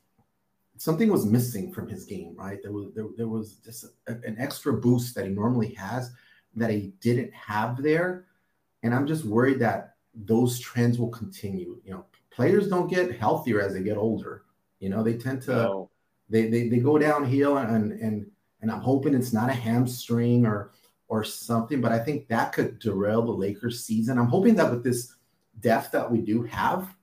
[0.79, 2.59] something was missing from his game, right?
[2.63, 6.13] There was there, there was just a, an extra boost that he normally has
[6.55, 8.27] that he didn't have there.
[8.83, 11.81] And I'm just worried that those trends will continue.
[11.85, 14.45] You know, players don't get healthier as they get older.
[14.79, 15.91] You know, they tend to no.
[16.31, 18.31] they, they they go downhill and and
[18.63, 20.73] and I'm hoping it's not a hamstring or
[21.09, 21.81] or something.
[21.81, 24.19] But I think that could derail the Lakers season.
[24.19, 25.17] I'm hoping that with this
[25.61, 26.95] depth that we do have,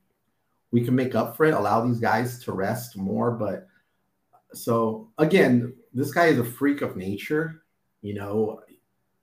[0.75, 3.31] we can make up for it, allow these guys to rest more.
[3.31, 3.65] But
[4.51, 7.63] so again, this guy is a freak of nature.
[8.01, 8.59] You know,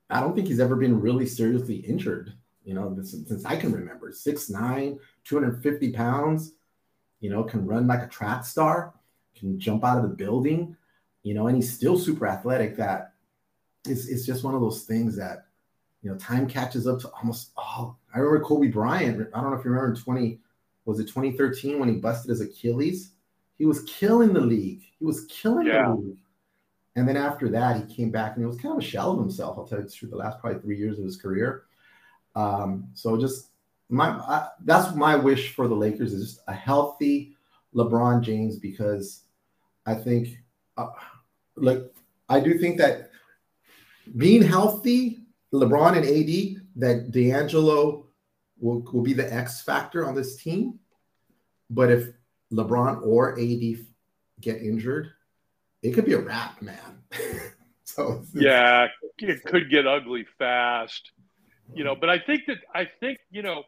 [0.09, 2.33] I don't think he's ever been really seriously injured.
[2.65, 6.53] You know, since, since I can remember, 6'9, 250 pounds,
[7.19, 8.91] you know, can run like a track star,
[9.35, 10.75] can jump out of the building,
[11.21, 13.13] you know, and he's still super athletic that
[13.87, 15.45] it's, it's just one of those things that
[16.01, 17.99] you know time catches up to almost all.
[18.11, 19.29] I remember Kobe Bryant.
[19.35, 20.39] I don't know if you remember in 20
[20.85, 23.11] was it 2013 when he busted his Achilles.
[23.57, 24.81] He was killing the league.
[24.99, 25.87] He was killing yeah.
[25.87, 26.17] the league.
[26.95, 29.19] And then after that, he came back and he was kind of a shell of
[29.19, 29.57] himself.
[29.57, 30.11] I'll tell you the truth.
[30.11, 31.63] The last probably three years of his career.
[32.35, 33.49] Um, so just
[33.89, 37.35] my I, that's my wish for the Lakers is just a healthy
[37.75, 39.23] LeBron James because
[39.85, 40.37] I think
[40.77, 40.87] uh,
[41.55, 41.79] like
[42.29, 43.11] I do think that
[44.17, 45.19] being healthy,
[45.53, 48.07] LeBron and AD, that D'Angelo
[48.63, 50.79] will, will be the X factor on this team.
[51.69, 52.07] But if
[52.51, 53.85] LeBron or AD
[54.41, 55.11] get injured,
[55.81, 57.03] it could be a wrap, man.
[57.83, 61.11] so yeah, it could get ugly fast,
[61.73, 61.95] you know.
[61.95, 63.63] But I think that I think you know.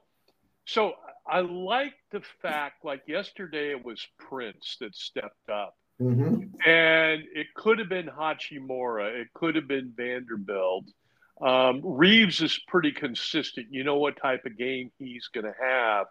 [0.65, 0.93] So
[1.27, 6.69] I like the fact, like yesterday, it was Prince that stepped up Mm-hmm.
[6.69, 9.13] And it could have been Hachimura.
[9.13, 10.85] It could have been Vanderbilt.
[11.41, 13.67] Um, Reaves is pretty consistent.
[13.69, 16.07] You know what type of game he's going to have.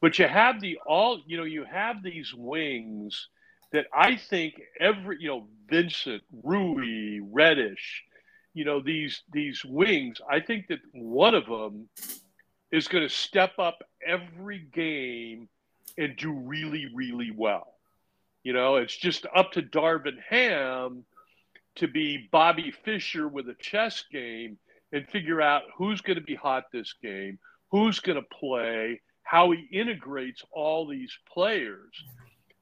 [0.00, 3.28] But you have the all, you know, you have these wings
[3.72, 8.04] that I think every, you know, Vincent, Rui, Reddish,
[8.52, 11.88] you know, these these wings, I think that one of them
[12.70, 15.48] is going to step up every game
[15.96, 17.74] and do really, really well.
[18.42, 21.04] You know, it's just up to Darvin Ham
[21.76, 24.58] to be Bobby Fischer with a chess game
[24.92, 27.38] and figure out who's going to be hot this game,
[27.70, 31.92] who's going to play, how he integrates all these players.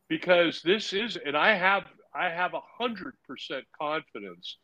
[0.08, 1.84] Because this is, and I have,
[2.14, 4.58] I have a hundred percent confidence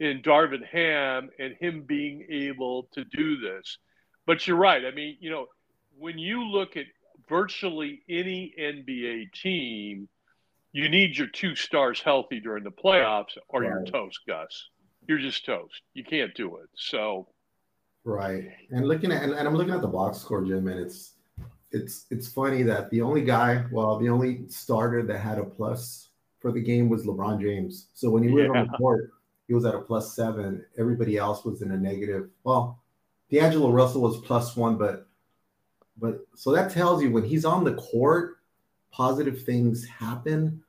[0.00, 3.78] in Darvin Ham and him being able to do this.
[4.26, 4.84] But you're right.
[4.84, 5.46] I mean, you know,
[5.98, 6.86] when you look at
[7.28, 10.08] virtually any NBA team,
[10.72, 13.68] you need your two stars healthy during the playoffs or right.
[13.68, 14.68] you're toast, Gus.
[15.08, 15.82] You're just toast.
[15.94, 16.68] You can't do it.
[16.74, 17.28] So
[18.06, 18.44] Right.
[18.70, 21.14] And looking at and, and I'm looking at the box score, Jim, and it's
[21.72, 26.10] it's it's funny that the only guy, well, the only starter that had a plus
[26.38, 27.88] for the game was LeBron James.
[27.94, 28.60] So when he was yeah.
[28.60, 29.10] on the court,
[29.48, 30.64] he was at a plus seven.
[30.78, 32.30] Everybody else was in a negative.
[32.44, 32.80] Well,
[33.28, 35.08] D'Angelo Russell was plus one, but
[35.98, 38.36] but so that tells you when he's on the court,
[38.92, 40.62] positive things happen.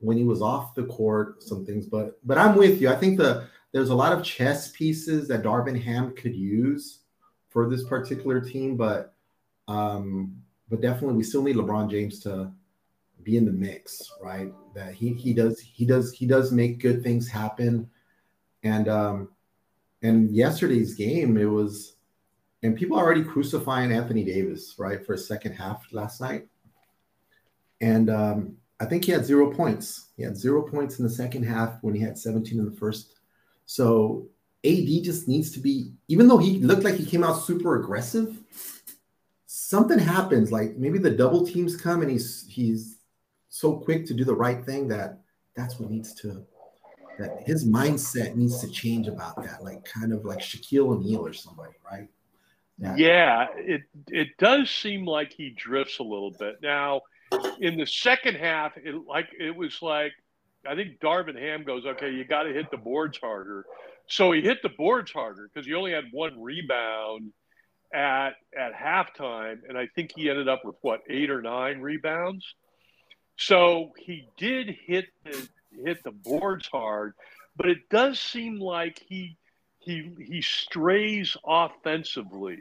[0.00, 1.86] When he was off the court, some things.
[1.86, 2.88] But but I'm with you.
[2.88, 7.00] I think the there's a lot of chess pieces that Darvin Ham could use
[7.48, 9.14] for this particular team, but
[9.66, 10.36] um,
[10.70, 12.52] but definitely we still need LeBron James to
[13.24, 14.52] be in the mix, right?
[14.76, 17.90] That he he does he does he does make good things happen,
[18.62, 19.28] and um,
[20.02, 21.96] and yesterday's game it was,
[22.62, 26.46] and people are already crucifying Anthony Davis, right, for a second half last night,
[27.80, 30.10] and um, I think he had zero points.
[30.16, 33.14] He had zero points in the second half when he had 17 in the first.
[33.66, 34.28] So
[34.64, 38.38] AD just needs to be, even though he looked like he came out super aggressive,
[39.46, 40.52] something happens.
[40.52, 42.98] Like maybe the double teams come and he's he's
[43.48, 45.20] so quick to do the right thing that
[45.54, 46.44] that's what needs to
[47.18, 49.62] that his mindset needs to change about that.
[49.62, 52.08] Like kind of like Shaquille O'Neal or somebody, right?
[52.78, 52.94] Yeah.
[52.96, 56.56] yeah, it it does seem like he drifts a little bit.
[56.60, 57.02] Now,
[57.60, 60.12] in the second half, it like it was like
[60.66, 63.66] I think Darvin Ham goes, okay, you got to hit the boards harder.
[64.06, 67.32] So he hit the boards harder because he only had one rebound
[67.92, 72.44] at at halftime, and I think he ended up with what eight or nine rebounds.
[73.36, 75.48] So he did hit the
[75.84, 77.14] hit the boards hard,
[77.56, 79.36] but it does seem like he
[79.78, 82.58] he he strays offensively,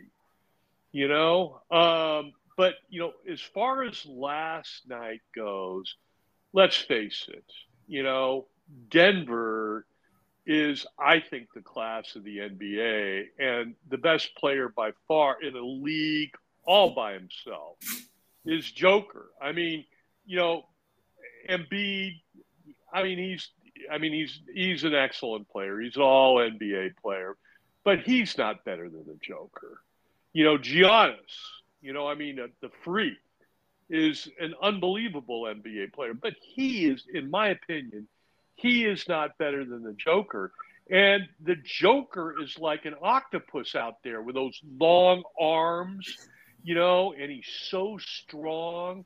[0.91, 1.61] you know.
[1.71, 5.95] Um, but you know, as far as last night goes,
[6.53, 7.45] let's face it,
[7.93, 8.47] you know,
[8.89, 9.86] Denver
[10.47, 15.56] is, I think, the class of the NBA and the best player by far in
[15.56, 16.34] a league
[16.65, 17.77] all by himself
[18.47, 19.29] is Joker.
[19.39, 19.86] I mean,
[20.25, 20.63] you know,
[21.47, 22.19] Embiid.
[22.91, 23.49] I mean, he's.
[23.91, 25.79] I mean, he's he's an excellent player.
[25.79, 27.38] He's an all NBA player,
[27.84, 29.82] but he's not better than the Joker.
[30.32, 31.19] You know, Giannis.
[31.84, 33.19] You know, I mean, uh, the freak
[33.89, 38.08] is an unbelievable NBA player, but he is, in my opinion,
[38.56, 40.52] he is not better than the Joker.
[40.89, 46.17] And the Joker is like an octopus out there with those long arms,
[46.63, 49.06] you know, and he's so strong.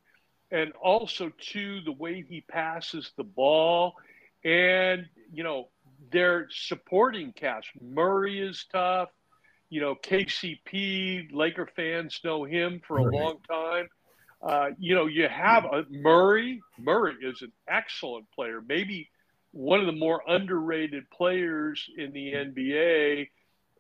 [0.52, 3.96] And also, too, the way he passes the ball.
[4.44, 5.70] And, you know,
[6.12, 7.68] their supporting cast.
[7.82, 9.10] Murray is tough.
[9.70, 13.90] You know, KCP, Laker fans know him for a long time.
[14.42, 16.62] Uh, you know, you have a Murray.
[16.78, 19.10] Murray is an excellent player, maybe
[19.52, 23.30] one of the more underrated players in the NBA.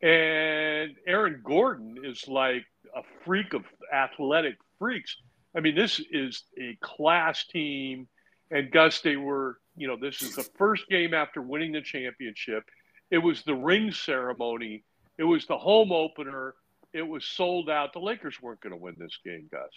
[0.01, 2.65] And Aaron Gordon is like
[2.95, 5.15] a freak of athletic freaks.
[5.55, 8.07] I mean, this is a class team.
[8.49, 12.63] And Gus, they were, you know, this is the first game after winning the championship.
[13.11, 14.83] It was the ring ceremony,
[15.17, 16.53] it was the home opener.
[16.93, 17.93] It was sold out.
[17.93, 19.69] The Lakers weren't going to win this game, Gus.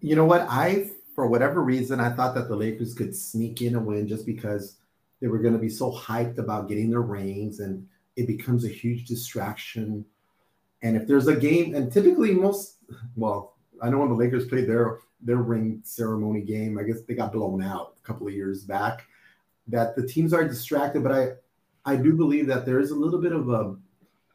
[0.00, 0.42] You know what?
[0.48, 4.26] I, for whatever reason, I thought that the Lakers could sneak in a win just
[4.26, 4.76] because
[5.20, 7.86] they were going to be so hyped about getting their rings and
[8.16, 10.04] it becomes a huge distraction.
[10.82, 12.76] And if there's a game, and typically most,
[13.16, 17.14] well, I know when the Lakers played their their ring ceremony game, I guess they
[17.14, 19.04] got blown out a couple of years back.
[19.66, 21.28] That the teams are distracted, but I
[21.84, 23.76] I do believe that there is a little bit of a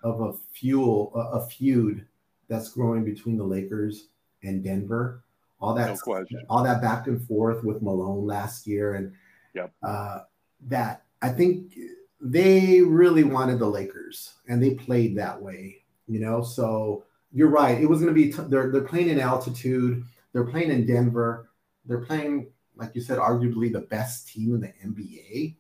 [0.01, 2.05] of a fuel a, a feud
[2.47, 4.07] that's growing between the Lakers
[4.43, 5.24] and Denver
[5.64, 9.14] all that no all that back and forth with Malone last year, and
[9.55, 9.72] yep.
[9.82, 10.20] uh,
[10.68, 11.74] that I think
[12.20, 16.43] they really wanted the Lakers, and they played that way, you know.
[16.43, 20.03] So you're right; it was going to be t- they're they're playing in altitude.
[20.34, 21.49] They're playing in Denver.
[21.86, 25.55] They're playing, like you said, arguably the best team in the NBA.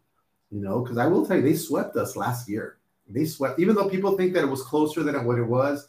[0.51, 2.77] You know, because I will tell you, they swept us last year.
[3.07, 5.87] They swept, even though people think that it was closer than what it was.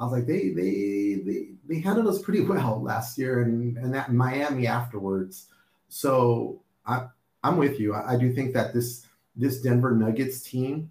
[0.00, 3.94] I was like, they they they they handled us pretty well last year, and and
[3.94, 5.46] that Miami afterwards.
[5.88, 7.06] So I
[7.44, 7.94] I'm with you.
[7.94, 10.90] I, I do think that this this Denver Nuggets team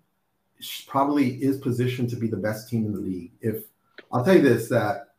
[0.88, 3.32] probably is positioned to be the best team in the league.
[3.42, 3.64] If
[4.12, 5.10] I'll tell you this, that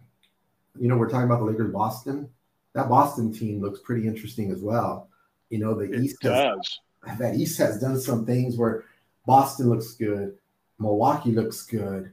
[0.78, 2.28] you know, we're talking about the Lakers Boston.
[2.74, 5.08] That Boston team looks pretty interesting as well.
[5.48, 6.80] You know, the it East does.
[7.04, 8.84] Has, that East has done some things where
[9.26, 10.38] Boston looks good,
[10.78, 12.12] Milwaukee looks good,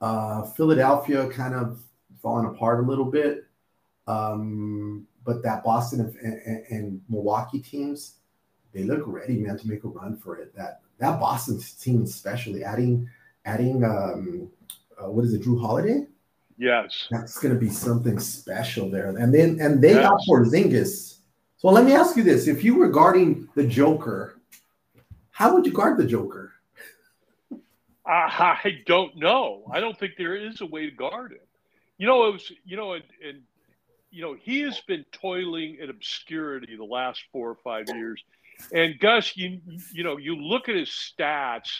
[0.00, 1.82] uh, Philadelphia kind of
[2.22, 3.44] falling apart a little bit.
[4.06, 8.16] Um, but that Boston and, and, and Milwaukee teams,
[8.72, 10.54] they look ready, man, to make a run for it.
[10.54, 13.08] That that Boston team, especially adding
[13.44, 14.50] adding um,
[15.02, 16.06] uh, what is it, Jrue Holiday?
[16.56, 19.08] Yes, that's going to be something special there.
[19.08, 20.08] And then and they yes.
[20.08, 21.18] got Porzingis.
[21.56, 24.40] So let me ask you this: If you were guarding the Joker,
[25.30, 26.53] how would you guard the Joker?
[28.06, 29.64] I don't know.
[29.72, 31.38] I don't think there is a way to guard him.
[31.98, 33.42] You know, it was you know, and, and
[34.10, 38.22] you know, he has been toiling in obscurity the last four or five years.
[38.72, 39.60] And Gus, you
[39.92, 41.70] you know, you look at his stats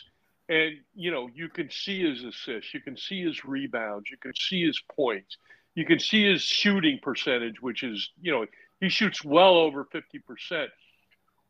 [0.48, 4.32] and you know, you can see his assists, you can see his rebounds, you can
[4.34, 5.36] see his points,
[5.74, 8.46] you can see his shooting percentage, which is, you know,
[8.80, 10.66] he shoots well over 50%.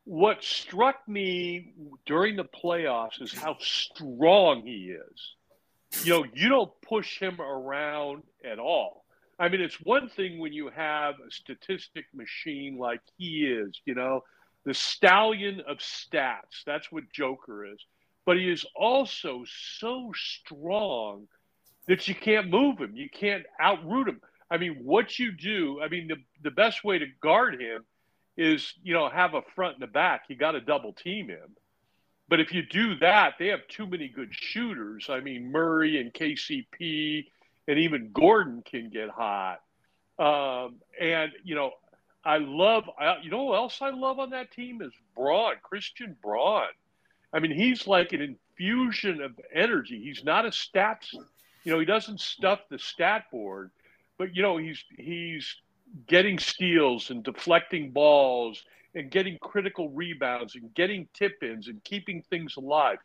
[0.05, 1.73] What struck me
[2.07, 5.35] during the playoffs is how strong he is.
[6.05, 9.05] You know, you don't push him around at all
[9.39, 13.95] I mean, it's one thing when you have a statistic machine like he is, you
[13.95, 14.23] know,
[14.65, 16.63] the stallion of stats.
[16.65, 17.79] That's what Joker is.
[18.25, 19.45] But he is also
[19.79, 21.27] so strong
[21.89, 22.93] that you can't move him.
[22.95, 24.21] You can't outroot him.
[24.51, 27.85] I mean, what you do, I mean, the, the best way to guard him
[28.37, 30.25] is, you know, have a front and a back.
[30.29, 31.57] You got to double team him.
[32.29, 35.09] But if you do that, they have too many good shooters.
[35.11, 37.27] I mean, Murray and KCP
[37.69, 39.61] and even Gordon can get hot.
[40.19, 41.73] Um, and you know,
[42.25, 42.89] I love.
[42.99, 46.69] I, you know, who else I love on that team is Braun, Christian Braun.
[47.33, 50.01] I mean, he's like an infusion of energy.
[50.03, 51.13] He's not a stats.
[51.65, 53.71] You know, he doesn't stuff the stat board,
[54.19, 55.55] but you know, he's he's
[56.07, 58.65] getting steals and deflecting balls
[58.95, 62.99] and getting critical rebounds and getting tip ins and keeping things alive.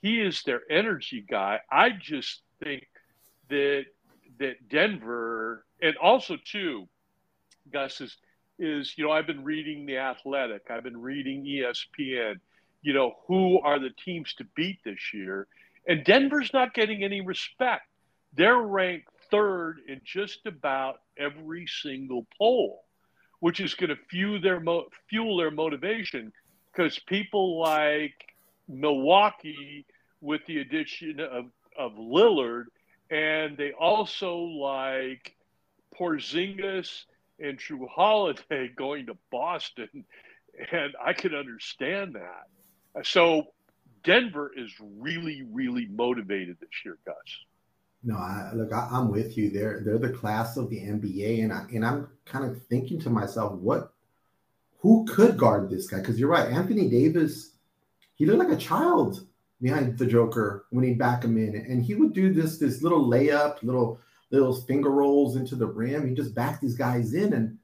[0.00, 1.60] He is their energy guy.
[1.70, 2.88] I just think
[3.48, 3.84] that
[4.38, 6.88] that Denver and also too,
[7.72, 8.16] Gus is
[8.58, 12.36] is you know I've been reading the Athletic, I've been reading ESPN.
[12.82, 15.46] You know who are the teams to beat this year,
[15.88, 17.86] and Denver's not getting any respect.
[18.34, 22.84] They're ranked third in just about every single poll,
[23.40, 26.32] which is going to fuel their mo- fuel their motivation
[26.72, 28.34] because people like
[28.68, 29.86] Milwaukee,
[30.20, 31.46] with the addition of
[31.78, 32.66] of Lillard,
[33.10, 35.34] and they also like
[35.98, 37.04] Porzingis
[37.38, 40.04] and Jrue Holiday going to Boston,
[40.72, 43.06] and I can understand that.
[43.06, 43.48] So
[44.04, 47.16] Denver is really, really motivated this year, Gus.
[48.02, 49.50] No, I, look, I, am with you.
[49.50, 53.10] They're they're the class of the NBA, and I and I'm kind of thinking to
[53.10, 53.92] myself, what,
[54.78, 55.98] who could guard this guy?
[55.98, 57.52] Because you're right, Anthony Davis,
[58.14, 59.26] he looked like a child
[59.60, 63.04] behind the Joker when he'd back him in, and he would do this this little
[63.04, 66.08] layup, little little finger rolls into the rim.
[66.08, 67.58] He just backed these guys in, and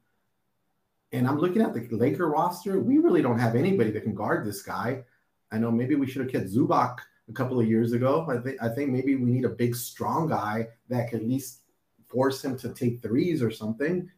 [1.13, 2.81] and I'm looking at the Laker roster.
[2.81, 5.05] We really don't have anybody that can guard this guy.
[5.53, 6.97] I know maybe we should have kept Zubac
[7.33, 8.27] a couple of years ago.
[8.29, 11.63] I think I think maybe we need a big, strong guy that can at least
[12.09, 14.11] force him to take threes or something.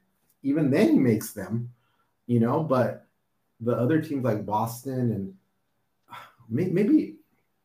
[0.42, 1.70] Even then, he makes them,
[2.26, 2.62] you know.
[2.62, 3.06] But
[3.60, 5.34] the other teams like Boston and
[6.48, 7.16] maybe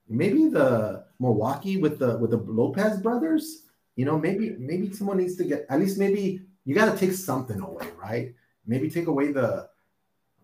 [0.08, 3.64] maybe the Milwaukee with the with the Lopez brothers.
[3.96, 7.16] You know, maybe maybe someone needs to get at least maybe you got to take
[7.16, 8.34] something away, right?
[8.66, 9.68] Maybe take away the.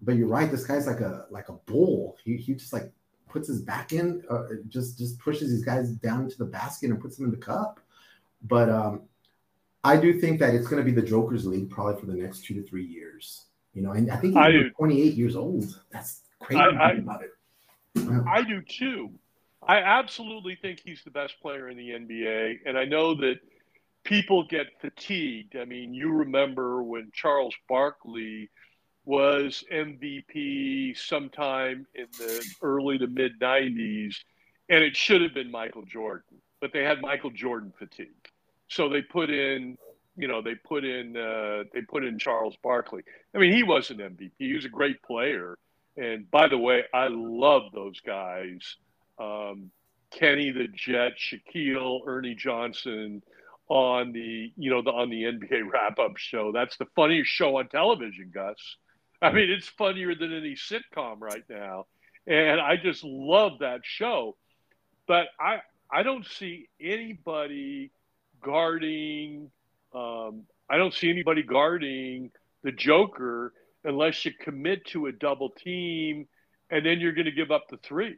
[0.01, 0.51] But you're right.
[0.51, 2.17] This guy's like a like a bull.
[2.23, 2.91] He he just like
[3.35, 7.01] puts his back in, uh, just just pushes these guys down to the basket and
[7.01, 7.81] puts them in the cup.
[8.43, 9.01] But um,
[9.83, 12.45] I do think that it's going to be the Joker's league probably for the next
[12.45, 13.45] two to three years.
[13.73, 15.65] You know, and I think he's 28 years old.
[15.91, 17.31] That's crazy I, I, about it.
[18.25, 19.11] I do too.
[19.67, 22.59] I absolutely think he's the best player in the NBA.
[22.65, 23.39] And I know that
[24.05, 25.57] people get fatigued.
[25.57, 28.49] I mean, you remember when Charles Barkley
[29.05, 34.15] was MVP sometime in the early to mid 90s,
[34.69, 38.09] and it should have been Michael Jordan, but they had Michael Jordan fatigue.
[38.67, 39.77] So they put in
[40.17, 43.03] you know they put in uh, they put in Charles Barkley.
[43.33, 44.31] I mean, he was an MVP.
[44.39, 45.57] He was a great player.
[45.97, 48.77] And by the way, I love those guys.
[49.17, 49.71] Um,
[50.11, 53.21] Kenny the Jet, Shaquille, Ernie Johnson
[53.67, 56.51] on the you know the on the NBA wrap up show.
[56.51, 58.77] That's the funniest show on television, Gus.
[59.21, 61.85] I mean, it's funnier than any sitcom right now,
[62.27, 64.35] and I just love that show.
[65.07, 65.61] But I
[65.91, 67.91] I don't see anybody
[68.41, 69.49] guarding.
[69.93, 72.31] Um, I don't see anybody guarding
[72.63, 73.53] the Joker
[73.83, 76.27] unless you commit to a double team,
[76.69, 78.17] and then you're going to give up the three.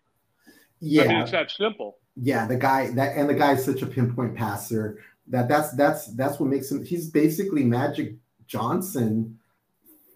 [0.79, 1.97] Yeah, I mean, it's that simple.
[2.15, 6.39] Yeah, the guy that and the guy's such a pinpoint passer that that's that's that's
[6.39, 6.83] what makes him.
[6.83, 8.15] He's basically Magic
[8.47, 9.37] Johnson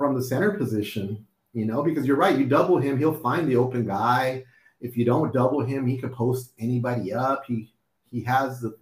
[0.01, 2.37] from the center position, you know, because you're right.
[2.37, 4.43] You double him, he'll find the open guy.
[4.79, 7.45] If you don't double him, he could post anybody up.
[7.45, 7.71] He
[8.09, 8.75] he has the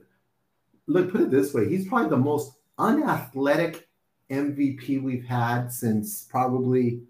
[0.88, 1.12] look.
[1.12, 3.90] Put it this way: he's probably the most unathletic
[4.32, 7.02] MVP we've had since probably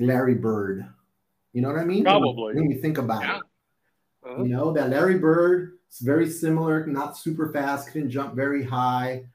[0.00, 0.84] Larry Bird.
[1.52, 2.02] You know what I mean?
[2.02, 2.56] Probably.
[2.56, 3.36] When you think about yeah.
[3.36, 3.42] it.
[4.26, 4.42] Uh-huh.
[4.42, 9.26] You know, that Larry Bird is very similar, not super fast, couldn't jump very high.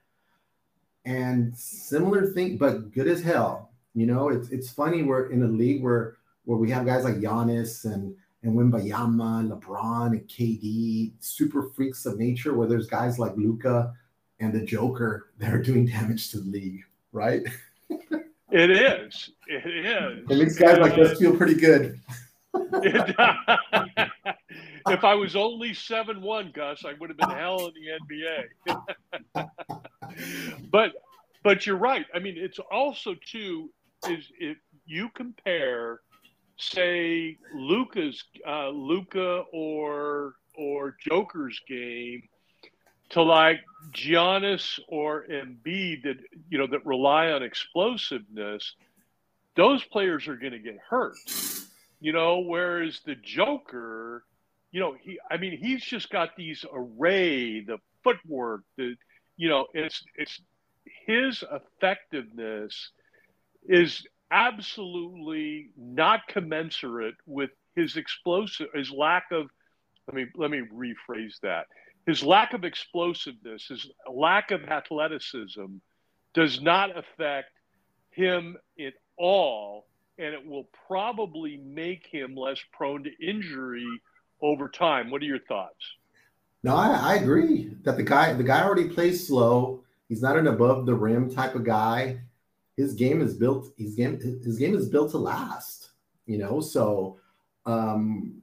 [1.05, 3.72] And similar thing, but good as hell.
[3.93, 7.15] You know, it's it's funny we're in a league where where we have guys like
[7.15, 13.37] Giannis and and Wembanyama, LeBron, and KD, super freaks of nature, where there's guys like
[13.37, 13.93] Luka
[14.39, 16.83] and the Joker that are doing damage to the league
[17.13, 17.41] right?
[18.51, 19.29] It is.
[19.47, 20.29] It is.
[20.29, 21.99] It makes guys like us uh, feel pretty good.
[22.53, 23.15] if
[25.03, 27.87] I was only seven one, Gus, I would have been hell in the
[29.35, 29.49] NBA.
[30.71, 30.91] but
[31.43, 32.05] but you're right.
[32.13, 33.71] I mean, it's also too
[34.09, 36.01] is if you compare,
[36.57, 42.23] say, Luka's uh, Luka or or Joker's game
[43.09, 46.17] to like Giannis or Embiid that
[46.49, 48.75] you know that rely on explosiveness,
[49.55, 51.17] those players are going to get hurt.
[51.99, 54.25] You know, whereas the Joker,
[54.71, 58.95] you know, he I mean he's just got these array, the footwork, the
[59.37, 60.41] you know, it's it's
[61.05, 62.91] his effectiveness
[63.67, 69.47] is absolutely not commensurate with his explosive his lack of
[70.07, 71.65] let me let me rephrase that
[72.05, 75.65] his lack of explosiveness, his lack of athleticism
[76.33, 77.49] does not affect
[78.11, 79.85] him at all.
[80.17, 83.87] And it will probably make him less prone to injury
[84.41, 85.09] over time.
[85.09, 85.83] What are your thoughts?
[86.61, 89.83] No, I, I agree that the guy the guy already plays slow.
[90.07, 92.19] He's not an above the rim type of guy.
[92.75, 93.73] His game is built.
[93.77, 95.89] His game his game is built to last.
[96.25, 97.19] You know, so
[97.65, 98.41] um,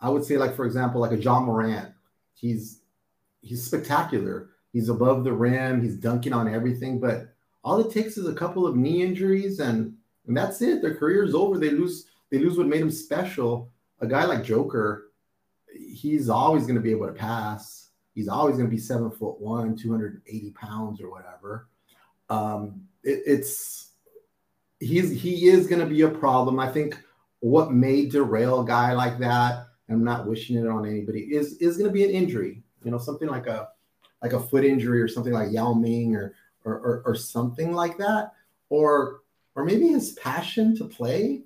[0.00, 1.92] I would say like for example, like a john Morant
[2.40, 2.80] he's
[3.42, 4.50] he's spectacular.
[4.72, 5.82] He's above the rim.
[5.82, 7.00] He's dunking on everything.
[7.00, 9.94] But all it takes is a couple of knee injuries, and
[10.26, 10.82] and that's it.
[10.82, 11.58] Their career is over.
[11.58, 12.06] They lose.
[12.30, 13.70] They lose what made them special.
[14.00, 15.10] A guy like Joker,
[15.74, 17.88] he's always going to be able to pass.
[18.14, 21.68] He's always going to be seven foot one, 280 pounds or whatever.
[22.28, 23.90] Um, it, it's
[24.78, 26.58] he's he is going to be a problem.
[26.58, 26.98] I think
[27.40, 31.76] what may derail a guy like that I'm not wishing it on anybody, is is
[31.76, 32.62] going to be an injury.
[32.84, 33.68] You know, something like a
[34.22, 36.34] like a foot injury or something like Yao Ming or
[36.64, 38.32] or, or, or something like that,
[38.68, 39.20] or
[39.54, 41.42] or maybe his passion to play,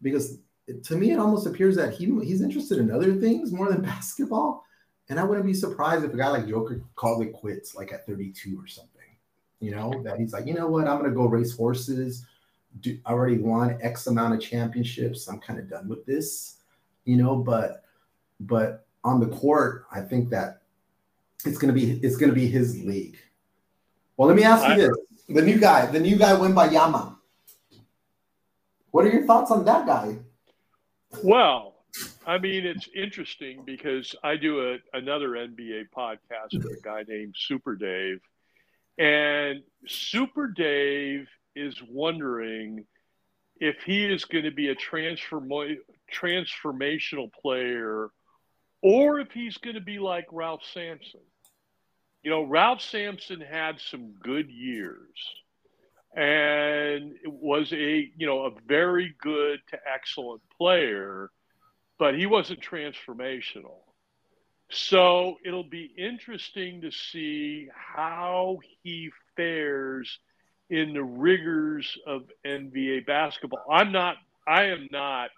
[0.00, 0.38] because
[0.84, 4.64] to me it almost appears that he he's interested in other things more than basketball.
[5.08, 8.06] And I wouldn't be surprised if a guy like Joker called it quits like at
[8.06, 8.91] 32 or something.
[9.62, 12.26] You know, that he's like, you know what, I'm gonna go race horses.
[12.80, 15.28] Do, I already won X amount of championships.
[15.28, 16.56] I'm kind of done with this
[17.04, 17.84] you know, but
[18.40, 20.62] but on the court, I think that
[21.44, 23.18] it's gonna be it's gonna be his league.
[24.16, 24.96] Well, let me ask you this:
[25.28, 27.16] the new guy, the new guy Wembanyama.
[28.90, 30.18] What are your thoughts on that guy?
[31.22, 31.74] Well,
[32.26, 37.34] I mean, it's interesting because I do a, another NBA podcast with a guy named
[37.36, 38.20] Super Dave,
[38.98, 42.84] and Super Dave is wondering
[43.56, 45.50] if he is going to be a transform
[46.12, 48.10] transformational player
[48.82, 51.20] or if he's going to be like Ralph Sampson.
[52.22, 55.16] You know, Ralph Sampson had some good years
[56.14, 61.30] and was a, you know, a very good to excellent player,
[61.98, 63.78] but he wasn't transformational.
[64.72, 70.18] So it'll be interesting to see how he fares
[70.70, 73.64] in the rigors of NBA basketball.
[73.70, 74.16] I'm not
[74.48, 75.30] I am not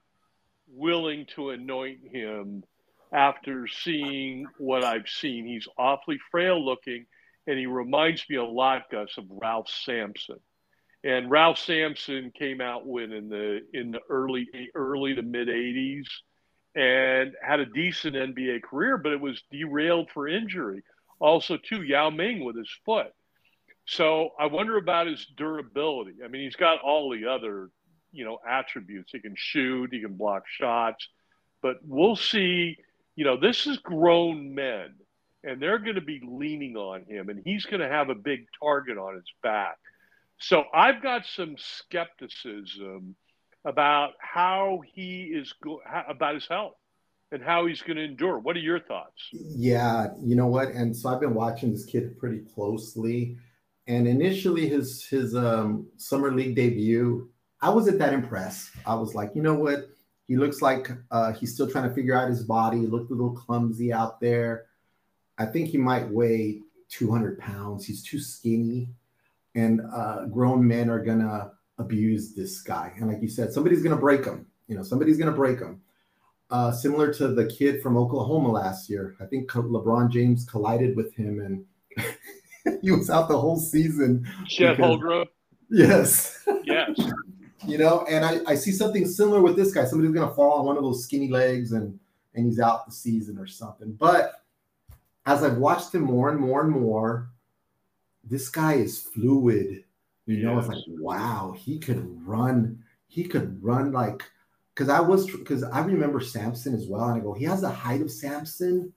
[0.69, 2.65] willing to anoint him
[3.13, 5.47] after seeing what I've seen.
[5.47, 7.07] He's awfully frail looking.
[7.47, 10.41] and he reminds me a lot, Gus, of Ralph Sampson.
[11.05, 16.07] And Ralph Sampson came out when in the in the early early to mid '80s,
[16.75, 20.83] and had a decent NBA career, but it was derailed for injury.
[21.21, 23.13] Also, too, Yao Ming with his foot.
[23.87, 26.17] So I wonder about his durability.
[26.25, 27.71] I mean, he's got all the other,
[28.13, 29.13] you know, attributes.
[29.13, 31.07] He can shoot, he can block shots,
[31.63, 32.77] but we'll see.
[33.17, 34.95] You know, this is grown men,
[35.45, 38.47] and they're going to be leaning on him, and he's going to have a big
[38.61, 39.77] target on his back.
[40.39, 43.15] So I've got some skepticism
[43.65, 46.75] about how he is go- about his health
[47.33, 48.39] and how he's going to endure.
[48.39, 49.29] What are your thoughts?
[49.33, 50.69] Yeah, you know what?
[50.69, 53.37] And so I've been watching this kid pretty closely.
[53.87, 57.29] And initially, his his um, summer league debut,
[57.61, 58.71] I wasn't that impressed.
[58.87, 59.89] I was like, you know what?
[60.27, 62.81] He looks like uh, he's still trying to figure out his body.
[62.81, 64.67] He looked a little clumsy out there.
[65.37, 67.85] I think he might weigh 200 pounds.
[67.85, 68.89] He's too skinny,
[69.55, 72.93] and uh, grown men are gonna abuse this guy.
[72.97, 74.47] And like you said, somebody's gonna break him.
[74.69, 75.81] You know, somebody's gonna break him.
[76.51, 79.17] Uh, similar to the kid from Oklahoma last year.
[79.21, 81.65] I think LeBron James collided with him and
[82.83, 84.29] he was out the whole season.
[84.47, 85.27] Chet Holmgren.
[85.71, 86.41] Yes.
[86.65, 86.99] Yes.
[87.67, 89.85] you know, and I, I see something similar with this guy.
[89.85, 91.99] Somebody's gonna fall on one of those skinny legs and
[92.35, 93.93] and he's out the season or something.
[93.93, 94.43] But
[95.27, 97.31] as I've watched him more and more and more,
[98.23, 99.84] this guy is fluid.
[100.27, 102.83] You know, it's like wow, he could run.
[103.07, 104.23] He could run like
[104.75, 107.71] because I was because I remember Sampson as well, and I go, he has the
[107.71, 108.93] height of Sampson,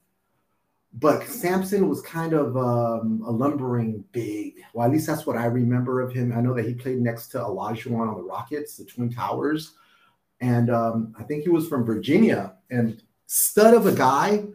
[0.93, 4.55] but Sampson was kind of um, a lumbering big.
[4.73, 6.31] Well, at least that's what I remember of him.
[6.31, 9.73] I know that he played next to Olajuwon on the Rockets, the Twin Towers,
[10.39, 12.55] and um, I think he was from Virginia.
[12.69, 14.45] And stud of a guy.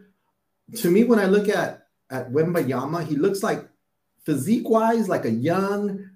[0.77, 3.67] To me, when I look at at Wembanyama, he looks like
[4.23, 6.09] physique wise like a young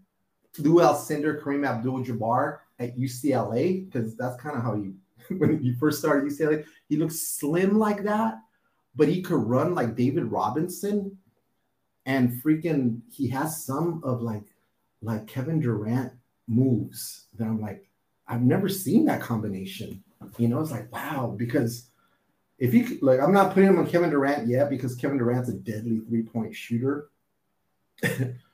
[0.60, 4.96] Lou Alcindor, Kareem Abdul-Jabbar at UCLA because that's kind of how you
[5.38, 6.66] when you first started UCLA.
[6.90, 8.40] He looks slim like that
[8.98, 11.18] but he could run like David Robinson
[12.06, 14.44] and freaking he has some of like
[15.02, 16.12] like Kevin Durant
[16.48, 17.88] moves that I'm like
[18.28, 20.04] I've never seen that combination.
[20.38, 21.90] You know, it's like wow because
[22.58, 25.54] if you like I'm not putting him on Kevin Durant yet because Kevin Durant's a
[25.54, 27.10] deadly three-point shooter.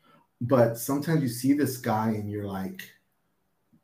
[0.43, 2.83] but sometimes you see this guy and you're like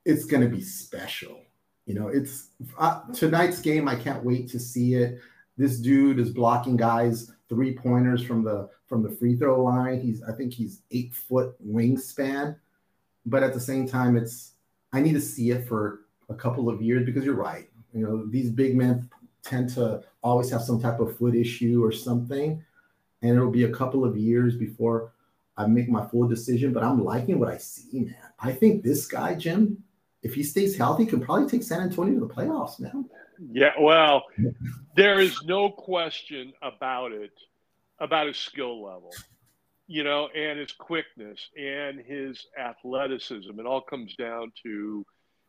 [0.05, 1.41] it's going to be special.
[1.85, 5.19] You know, it's uh, tonight's game I can't wait to see it.
[5.57, 10.01] This dude is blocking guys three pointers from the from the free throw line.
[10.01, 12.57] He's I think he's eight foot wingspan,
[13.25, 14.51] but at the same time, it's
[14.91, 17.69] I need to see it for a couple of years because you're right.
[17.93, 19.09] You know these big men
[19.43, 22.63] tend to always have some type of foot issue or something,
[23.21, 25.11] and it'll be a couple of years before
[25.59, 26.73] I make my full decision.
[26.73, 28.15] But I'm liking what I see, man.
[28.39, 29.83] I think this guy, Jim,
[30.23, 33.09] if he stays healthy, can probably take San Antonio to the playoffs, man.
[33.51, 34.23] Yeah, well,
[34.95, 37.31] there is no question about it,
[37.99, 39.13] about his skill level,
[39.87, 43.57] you know, and his quickness and his athleticism.
[43.59, 45.05] It all comes down to,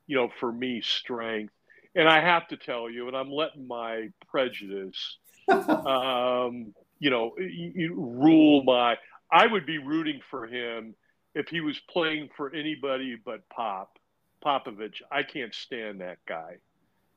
[0.06, 1.52] you know, for me, strength.
[1.96, 7.94] And I have to tell you, and I'm letting my prejudice, um, you know, you
[7.96, 8.96] rule my.
[9.32, 10.94] I would be rooting for him
[11.34, 13.98] if he was playing for anybody but Pop
[14.44, 15.02] Popovich.
[15.10, 16.56] I can't stand that guy.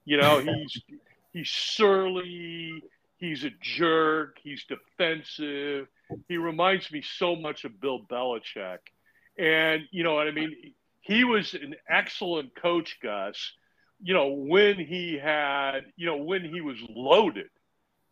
[0.06, 0.82] You know, he's
[1.32, 2.84] he's surly.
[3.18, 4.38] He's a jerk.
[4.44, 5.88] He's defensive.
[6.28, 8.80] He reminds me so much of Bill Belichick.
[9.38, 10.74] And you know what I mean?
[11.02, 13.54] He was an excellent coach, Gus.
[14.02, 17.50] You know, when he had, you know, when he was loaded,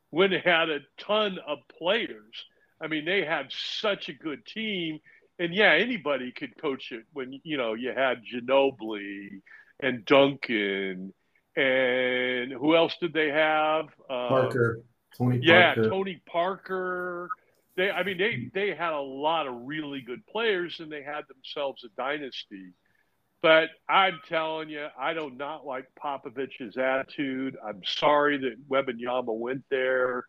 [0.10, 2.46] when he had a ton of players.
[2.82, 5.00] I mean, they had such a good team.
[5.40, 9.42] And yeah, anybody could coach it when, you know, you had Ginobili
[9.80, 11.14] and Duncan
[11.56, 13.88] and who else did they have?
[14.10, 14.82] Uh, Parker,
[15.18, 15.40] Tony.
[15.42, 17.30] Yeah, Tony Parker.
[17.76, 21.24] They, I mean, they they had a lot of really good players, and they had
[21.28, 22.72] themselves a dynasty.
[23.42, 27.58] But I'm telling you, I do not like Popovich's attitude.
[27.66, 30.26] I'm sorry that Wembanyama went there.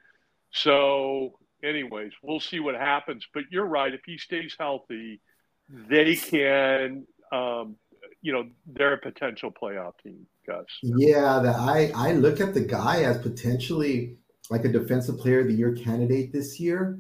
[0.51, 3.27] So, anyways, we'll see what happens.
[3.33, 3.93] But you're right.
[3.93, 5.21] If he stays healthy,
[5.69, 7.77] they can, um,
[8.21, 10.27] you know, they're a potential playoff team.
[10.47, 10.65] Gus.
[10.83, 14.17] Yeah, that I I look at the guy as potentially
[14.51, 16.99] like a defensive player of the year candidate this year,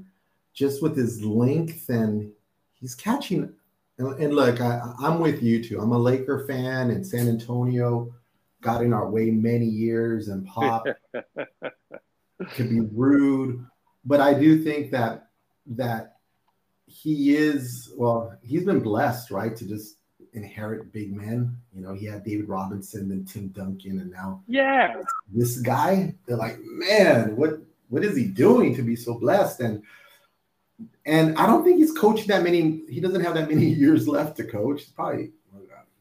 [0.54, 2.30] just with his length and
[2.74, 3.52] he's catching.
[3.98, 5.80] And, and look, I, I'm with you too.
[5.80, 8.14] I'm a Laker fan, and San Antonio
[8.62, 10.86] got in our way many years, and Pop
[12.52, 13.66] could be rude,
[14.05, 15.28] but I do think that
[15.66, 16.16] that
[16.86, 19.96] he is well, he's been blessed, right, to just
[20.34, 21.57] inherit big men.
[21.74, 24.96] You know, he had David Robinson, then Tim Duncan, and now yeah,
[25.32, 26.14] this guy.
[26.26, 29.61] They're like, man, what what is he doing to be so blessed?
[29.61, 29.82] And
[31.07, 32.82] and I don't think he's coaching that many.
[32.88, 34.94] He doesn't have that many years left to coach.
[34.94, 35.32] Probably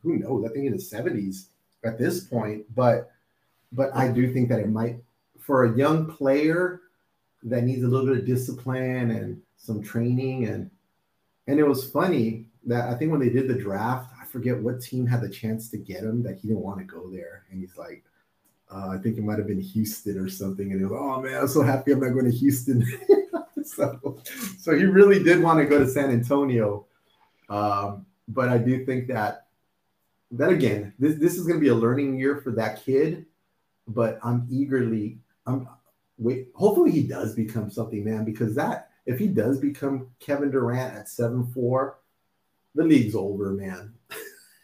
[0.03, 0.45] who knows?
[0.45, 1.49] I think in his seventies
[1.83, 2.65] at this point.
[2.75, 3.11] But
[3.71, 4.97] but I do think that it might
[5.39, 6.81] for a young player
[7.43, 10.47] that needs a little bit of discipline and some training.
[10.47, 10.69] And
[11.47, 14.81] and it was funny that I think when they did the draft, I forget what
[14.81, 17.59] team had the chance to get him that he didn't want to go there, and
[17.59, 18.03] he's like,
[18.71, 21.21] uh, I think it might have been Houston or something, and he was like, oh
[21.21, 22.85] man, I'm so happy I'm not going to Houston.
[23.63, 24.21] so,
[24.59, 26.85] so he really did want to go to San Antonio,
[27.49, 29.47] um, but I do think that
[30.31, 33.25] that again, this this is going to be a learning year for that kid,
[33.87, 35.67] but I'm eagerly, I'm
[36.21, 36.47] wait.
[36.55, 41.09] Hopefully, he does become something, man, because that if he does become Kevin Durant at
[41.09, 41.97] seven four
[42.75, 43.93] the league's over, man.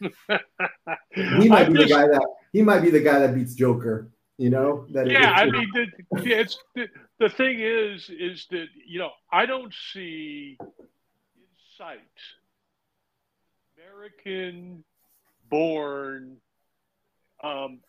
[0.00, 4.10] he might be just, the guy that he might be the guy that beats Joker.
[4.38, 5.10] You know that.
[5.10, 5.68] Yeah, I mean,
[6.12, 6.86] the, it's the,
[7.18, 11.46] the thing is, is that you know I don't see in
[11.76, 11.98] sight
[13.76, 14.84] American
[15.50, 16.36] born
[17.42, 17.80] um,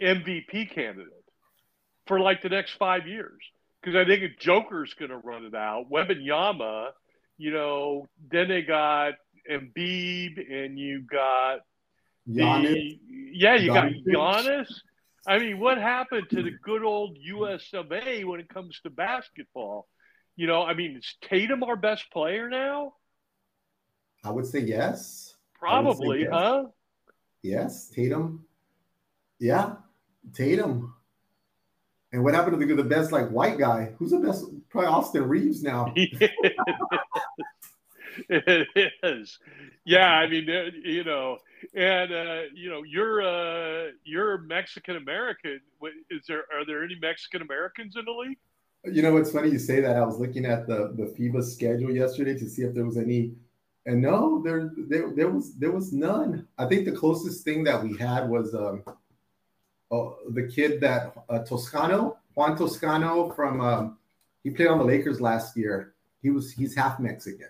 [0.00, 1.23] MVP candidate
[2.06, 3.40] for like the next five years
[3.80, 5.90] because I think a Joker's going to run it out.
[5.90, 6.90] Wembanyama,
[7.36, 9.14] you know, then they got
[9.50, 11.60] Embiid and you got
[12.28, 12.72] Giannis.
[12.72, 12.98] The,
[13.32, 14.04] yeah, you Giannis.
[14.12, 14.72] got Giannis.
[15.26, 18.90] I mean, what happened to the good old US of A when it comes to
[18.90, 19.86] basketball?
[20.36, 22.94] You know, I mean, is Tatum our best player now?
[24.24, 25.34] I would say yes.
[25.58, 26.32] Probably, say yes.
[26.32, 26.64] huh?
[27.42, 28.46] Yes, Tatum.
[29.38, 29.74] Yeah,
[30.34, 30.94] Tatum.
[32.14, 33.90] And what happened to the, the best like white guy?
[33.98, 34.44] Who's the best?
[34.70, 35.92] Probably Austin Reaves now.
[35.96, 36.30] it
[39.02, 39.40] is.
[39.84, 41.38] Yeah, I mean, uh, you know,
[41.74, 45.60] and uh, you know, you're uh, you're Mexican American.
[46.08, 48.38] Is there are there any Mexican Americans in the league?
[48.84, 49.96] You know, it's funny you say that.
[49.96, 53.32] I was looking at the the FIBA schedule yesterday to see if there was any,
[53.86, 56.46] and no, there there, there was there was none.
[56.58, 58.84] I think the closest thing that we had was um,
[59.94, 63.98] oh, the kid that uh, Toscano Juan Toscano from um,
[64.42, 65.94] he played on the Lakers last year.
[66.22, 67.48] He was he's half Mexican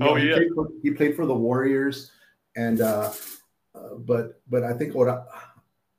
[0.00, 2.10] oh yeah, he played, for, he played, for, the Warriors,
[2.56, 3.12] and uh,
[3.74, 5.22] uh, but but I think what I,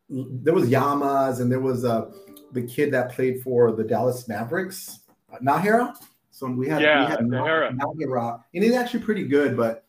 [0.10, 2.12] there was Llamas and there was uh,
[2.52, 5.00] the kid that played for the Dallas Mavericks,
[5.32, 5.96] uh, Najera.
[6.32, 7.78] So we had yeah, we had Najera.
[7.78, 9.86] Najera, and he's actually pretty good, but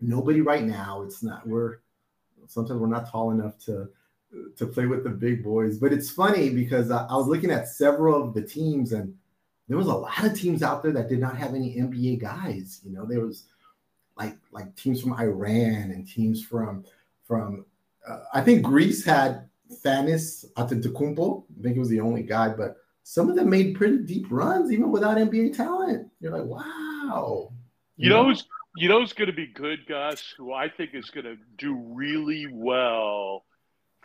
[0.00, 1.02] nobody right now.
[1.02, 1.78] It's not we're
[2.46, 3.88] sometimes we're not tall enough to
[4.56, 5.78] to play with the big boys.
[5.78, 9.14] But it's funny because I, I was looking at several of the teams and
[9.68, 12.80] there was a lot of teams out there that did not have any NBA guys.
[12.84, 13.46] You know, there was
[14.16, 16.84] like like teams from Iran and teams from
[17.24, 17.64] from
[18.06, 19.48] uh, I think Greece had
[19.84, 21.44] Thanis Antetokounmpo.
[21.58, 24.70] I think he was the only guy, but some of them made pretty deep runs
[24.72, 26.08] even without NBA talent.
[26.20, 27.52] You're like, wow.
[27.96, 30.34] You, know who's you know who's going to be good, Gus?
[30.36, 33.44] Who I think is going to do really well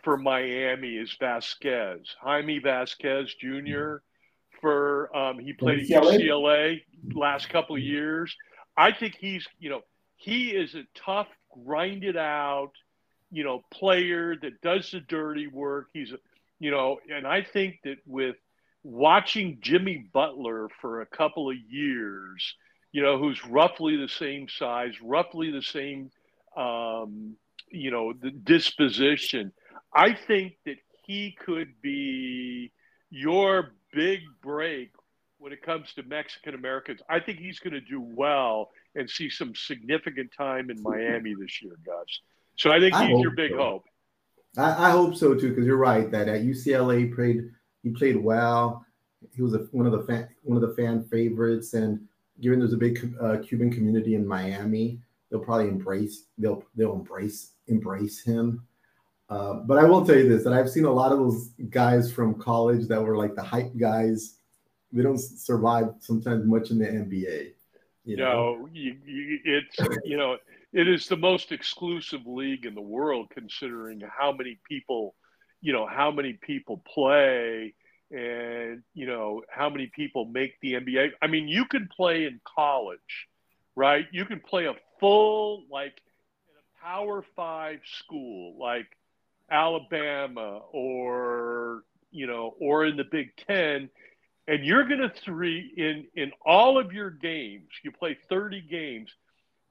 [0.02, 3.96] for Miami is Vasquez, Jaime Vasquez Jr
[4.60, 6.82] for um, he played at UCLA
[7.14, 8.34] last couple of years.
[8.76, 9.82] I think he's you know
[10.16, 11.28] he is a tough,
[11.64, 12.72] grinded out,
[13.30, 15.88] you know, player that does the dirty work.
[15.92, 16.12] He's
[16.58, 18.36] you know, and I think that with
[18.82, 22.54] watching Jimmy Butler for a couple of years,
[22.92, 26.10] you know, who's roughly the same size, roughly the same,
[26.56, 27.36] um,
[27.70, 29.52] you know, the disposition.
[29.94, 30.76] I think that
[31.06, 32.72] he could be
[33.10, 34.90] your big break
[35.38, 37.00] when it comes to Mexican Americans.
[37.08, 41.62] I think he's going to do well and see some significant time in Miami this
[41.62, 42.20] year, Gus.
[42.56, 43.56] So I think I he's your big so.
[43.56, 43.84] hope.
[44.56, 47.50] I, I, hope so too, because you're right that at UCLA played
[47.82, 48.84] he played well.
[49.34, 52.00] He was a, one of the fan, one of the fan favorites, and
[52.40, 55.00] given there's a big uh, Cuban community in Miami,
[55.30, 58.66] they'll probably embrace they'll they'll embrace embrace him.
[59.28, 62.12] Uh, but I will tell you this: that I've seen a lot of those guys
[62.12, 64.36] from college that were like the hype guys.
[64.92, 67.52] They don't survive sometimes much in the NBA.
[68.04, 70.38] You know, no, you, you, it's you know
[70.72, 75.14] it is the most exclusive league in the world, considering how many people,
[75.60, 77.74] you know, how many people play,
[78.10, 81.10] and you know how many people make the NBA.
[81.20, 83.28] I mean, you can play in college,
[83.76, 84.06] right?
[84.10, 86.00] You can play a full like
[86.48, 88.86] in a Power Five school, like
[89.50, 93.88] Alabama or you know or in the Big 10
[94.46, 99.10] and you're going to three in in all of your games you play 30 games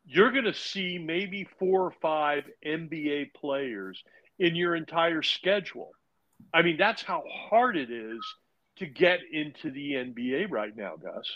[0.07, 4.01] you're going to see maybe four or five NBA players
[4.39, 5.91] in your entire schedule.
[6.53, 8.19] I mean, that's how hard it is
[8.77, 11.29] to get into the NBA right now, Gus.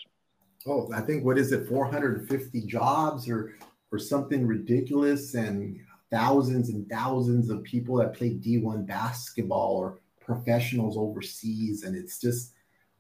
[0.66, 3.54] Oh, I think what is it, 450 jobs or
[3.92, 5.78] or something ridiculous, and
[6.12, 12.54] thousands and thousands of people that play D1 basketball or professionals overseas, and it's just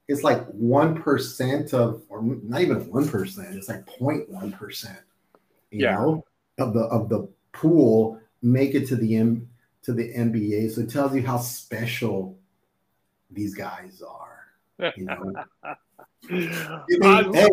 [0.07, 3.55] it's like one percent of, or not even one percent.
[3.55, 4.99] It's like 0.1 percent.
[5.69, 5.95] You yeah.
[5.95, 6.25] know,
[6.59, 9.47] of the of the pool make it to the M
[9.83, 10.71] to the NBA.
[10.71, 12.37] So it tells you how special
[13.29, 14.93] these guys are.
[14.97, 15.33] You know?
[16.29, 17.49] you think, hey,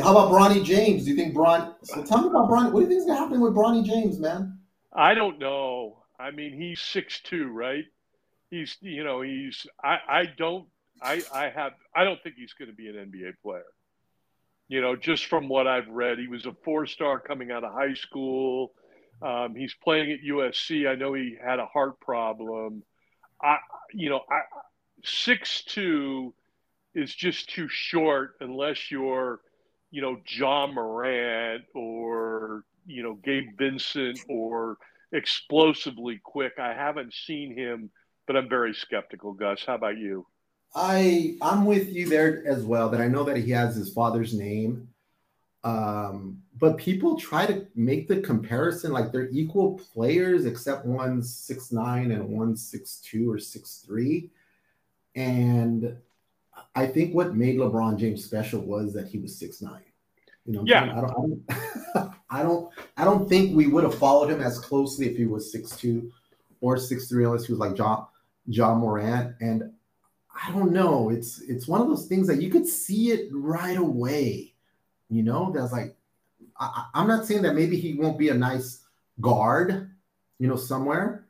[0.00, 1.04] how about Bronny James?
[1.04, 1.74] Do you think Bron?
[1.82, 2.72] So tell me about Bronny.
[2.72, 4.58] What do you think is going to happen with Bronny James, man?
[4.92, 6.04] I don't know.
[6.18, 7.84] I mean, he's six two, right?
[8.50, 10.66] He's you know he's I I don't
[11.00, 13.64] I I have I don't think he's going to be an NBA player.
[14.68, 17.72] You know, just from what I've read, he was a four star coming out of
[17.72, 18.72] high school.
[19.20, 20.88] Um, he's playing at USC.
[20.88, 22.82] I know he had a heart problem.
[23.42, 23.58] I,
[23.92, 24.40] you know, I
[25.04, 26.34] six two
[26.94, 29.40] is just too short unless you're,
[29.90, 34.78] you know, John Morant or you know Gabe Vincent or
[35.12, 36.54] explosively quick.
[36.58, 37.90] I haven't seen him,
[38.26, 39.32] but I'm very skeptical.
[39.32, 40.26] Gus, how about you?
[40.74, 42.88] I I'm with you there as well.
[42.88, 44.88] That I know that he has his father's name,
[45.64, 51.72] um, but people try to make the comparison like they're equal players, except one's six
[51.72, 54.30] nine and one's six two or six three.
[55.14, 55.96] And
[56.74, 59.82] I think what made LeBron James special was that he was six nine.
[60.46, 60.82] You know, yeah.
[60.96, 64.58] I don't, I don't, I don't, I don't think we would have followed him as
[64.58, 66.10] closely if he was six two
[66.60, 68.06] or six three, unless he was like John
[68.46, 69.34] Ja Morant.
[69.40, 69.72] And
[70.42, 71.10] I don't know.
[71.10, 74.54] It's it's one of those things that you could see it right away.
[75.10, 75.94] You know, that's like
[76.58, 78.84] I, I, am not saying that maybe he won't be a nice
[79.20, 79.90] guard,
[80.38, 81.26] you know, somewhere,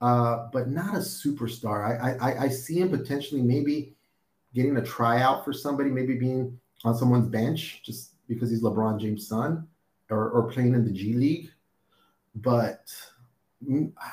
[0.00, 2.00] uh, but not a superstar.
[2.02, 3.94] I, I I see him potentially maybe
[4.54, 9.26] getting a tryout for somebody, maybe being on someone's bench just because he's LeBron James'
[9.26, 9.66] son,
[10.10, 11.50] or, or playing in the G League.
[12.34, 12.92] But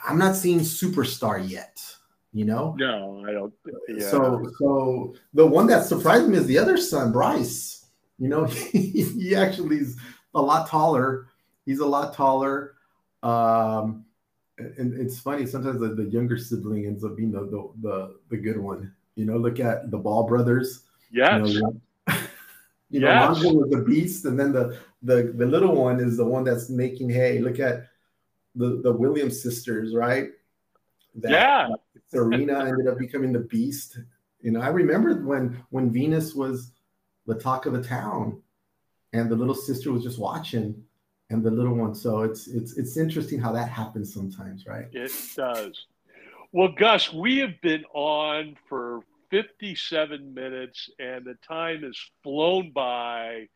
[0.07, 1.81] I'm not seeing superstar yet
[2.37, 2.75] you know?
[2.77, 3.53] No, I don't.
[3.87, 4.09] Yeah.
[4.09, 7.87] So, so the one that surprised me is the other son, Bryce.
[8.19, 9.97] You know, he, he actually is
[10.35, 11.29] a lot taller.
[11.65, 12.75] He's a lot taller.
[13.23, 14.05] Um,
[14.59, 18.37] and it's funny sometimes the, the younger sibling ends up being the, the, the the
[18.37, 18.93] good one.
[19.17, 20.83] You know, look at the Ball brothers.
[21.11, 21.43] Yeah.
[21.43, 21.81] You know,
[22.91, 23.07] you know.
[23.07, 26.69] Lonzo was the beast, and then the the the little one is the one that's
[26.69, 27.39] making hay.
[27.39, 27.87] Look at
[28.55, 30.29] the the Williams sisters, right?
[31.15, 31.67] That, yeah.
[32.09, 33.99] Serena ended up becoming the beast.
[34.41, 36.71] You know, I remember when when Venus was
[37.25, 38.39] the talk of the town,
[39.13, 40.83] and the little sister was just watching,
[41.31, 41.95] and the little one.
[41.95, 44.85] So it's it's it's interesting how that happens sometimes, right?
[44.93, 45.87] It does.
[46.51, 53.47] Well, Gus, we have been on for 57 minutes, and the time has flown by.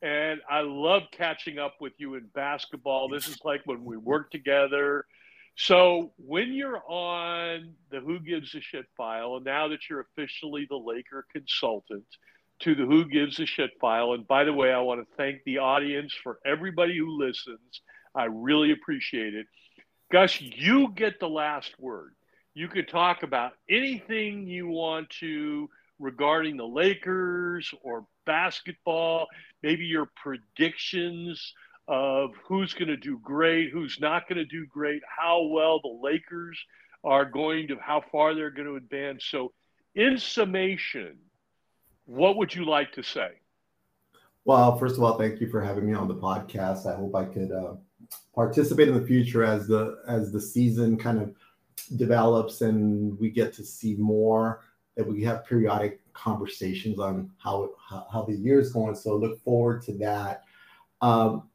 [0.00, 3.08] And I love catching up with you in basketball.
[3.08, 5.04] This is like when we work together
[5.60, 10.68] so when you're on the Who Gives a Shit file, and now that you're officially
[10.70, 12.06] the Laker consultant
[12.60, 15.42] to the Who Gives a Shit file, and by the way, I want to thank
[15.42, 17.82] the audience for everybody who listens.
[18.14, 19.46] I really appreciate it.
[20.12, 22.14] Gus, you get the last word.
[22.54, 25.68] You could talk about anything you want to
[25.98, 29.26] regarding the Lakers or basketball,
[29.62, 31.54] maybe your predictions
[31.88, 35.98] of who's going to do great, who's not going to do great, how well the
[36.02, 36.58] Lakers
[37.04, 39.24] are going to, how far they're going to advance.
[39.24, 39.52] So,
[39.94, 41.16] in summation,
[42.04, 43.30] what would you like to say?
[44.44, 46.86] Well, first of all, thank you for having me on the podcast.
[46.86, 47.74] I hope I could uh,
[48.34, 51.34] participate in the future as the as the season kind of
[51.86, 54.60] develops and we get to see more.
[54.96, 58.96] That we have periodic conversations on how how, the year is going.
[58.96, 60.42] So look forward to that.
[61.00, 61.48] Um,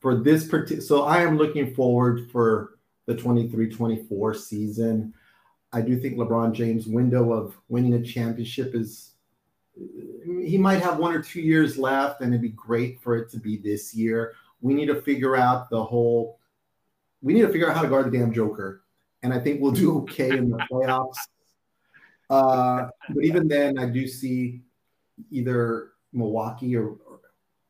[0.00, 5.14] for this particular, so I am looking forward for the 23-24 season.
[5.72, 9.12] I do think LeBron James' window of winning a championship is
[10.44, 13.38] he might have one or two years left, and it'd be great for it to
[13.38, 14.34] be this year.
[14.60, 16.38] We need to figure out the whole.
[17.22, 18.79] We need to figure out how to guard the damn Joker,
[19.22, 21.16] and I think we'll do okay in the playoffs.
[22.28, 24.62] Uh, but even then, I do see
[25.30, 26.96] either Milwaukee or,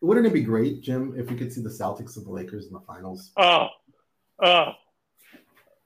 [0.03, 2.73] wouldn't it be great, Jim, if we could see the Celtics and the Lakers in
[2.73, 3.33] the finals?
[3.37, 3.69] Oh,
[4.43, 4.73] oh,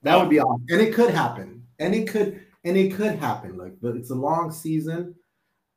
[0.03, 3.57] that would be awesome, and it could happen, and it could, and it could happen.
[3.57, 5.15] Like, but it's a long season,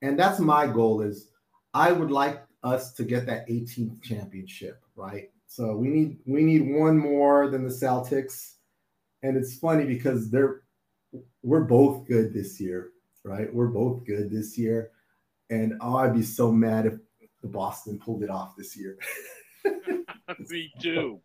[0.02, 1.00] and that's my goal.
[1.00, 1.30] Is
[1.74, 5.30] I would like us to get that 18th championship, right?
[5.46, 8.54] So we need we need one more than the Celtics,
[9.22, 10.62] and it's funny because they're
[11.42, 12.90] we're both good this year,
[13.24, 13.52] right?
[13.52, 14.90] We're both good this year,
[15.50, 16.94] and oh, I'd be so mad if
[17.42, 18.98] the Boston pulled it off this year.
[20.50, 21.20] Me too.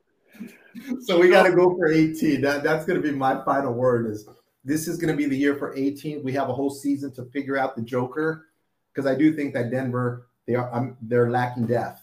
[1.01, 2.41] So we got to go for 18.
[2.41, 4.07] That that's going to be my final word.
[4.07, 4.27] Is
[4.63, 6.23] this is going to be the year for 18?
[6.23, 8.47] We have a whole season to figure out the Joker
[8.91, 12.01] because I do think that Denver they are um, they're lacking depth.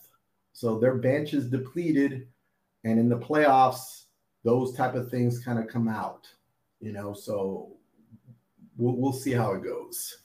[0.53, 2.28] So their bench is depleted,
[2.84, 4.05] and in the playoffs,
[4.45, 6.26] those type of things kind of come out.
[6.80, 7.76] You know, so
[8.76, 10.18] we'll we'll see how it goes.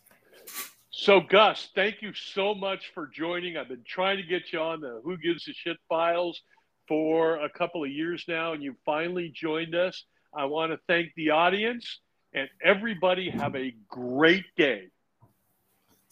[0.89, 3.57] So Gus, thank you so much for joining.
[3.57, 6.41] I've been trying to get you on the Who Gives a Shit files
[6.87, 10.05] for a couple of years now, and you finally joined us.
[10.33, 11.99] I want to thank the audience
[12.33, 13.29] and everybody.
[13.29, 14.87] Have a great day.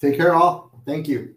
[0.01, 0.81] Take care, all.
[0.85, 1.35] Thank you.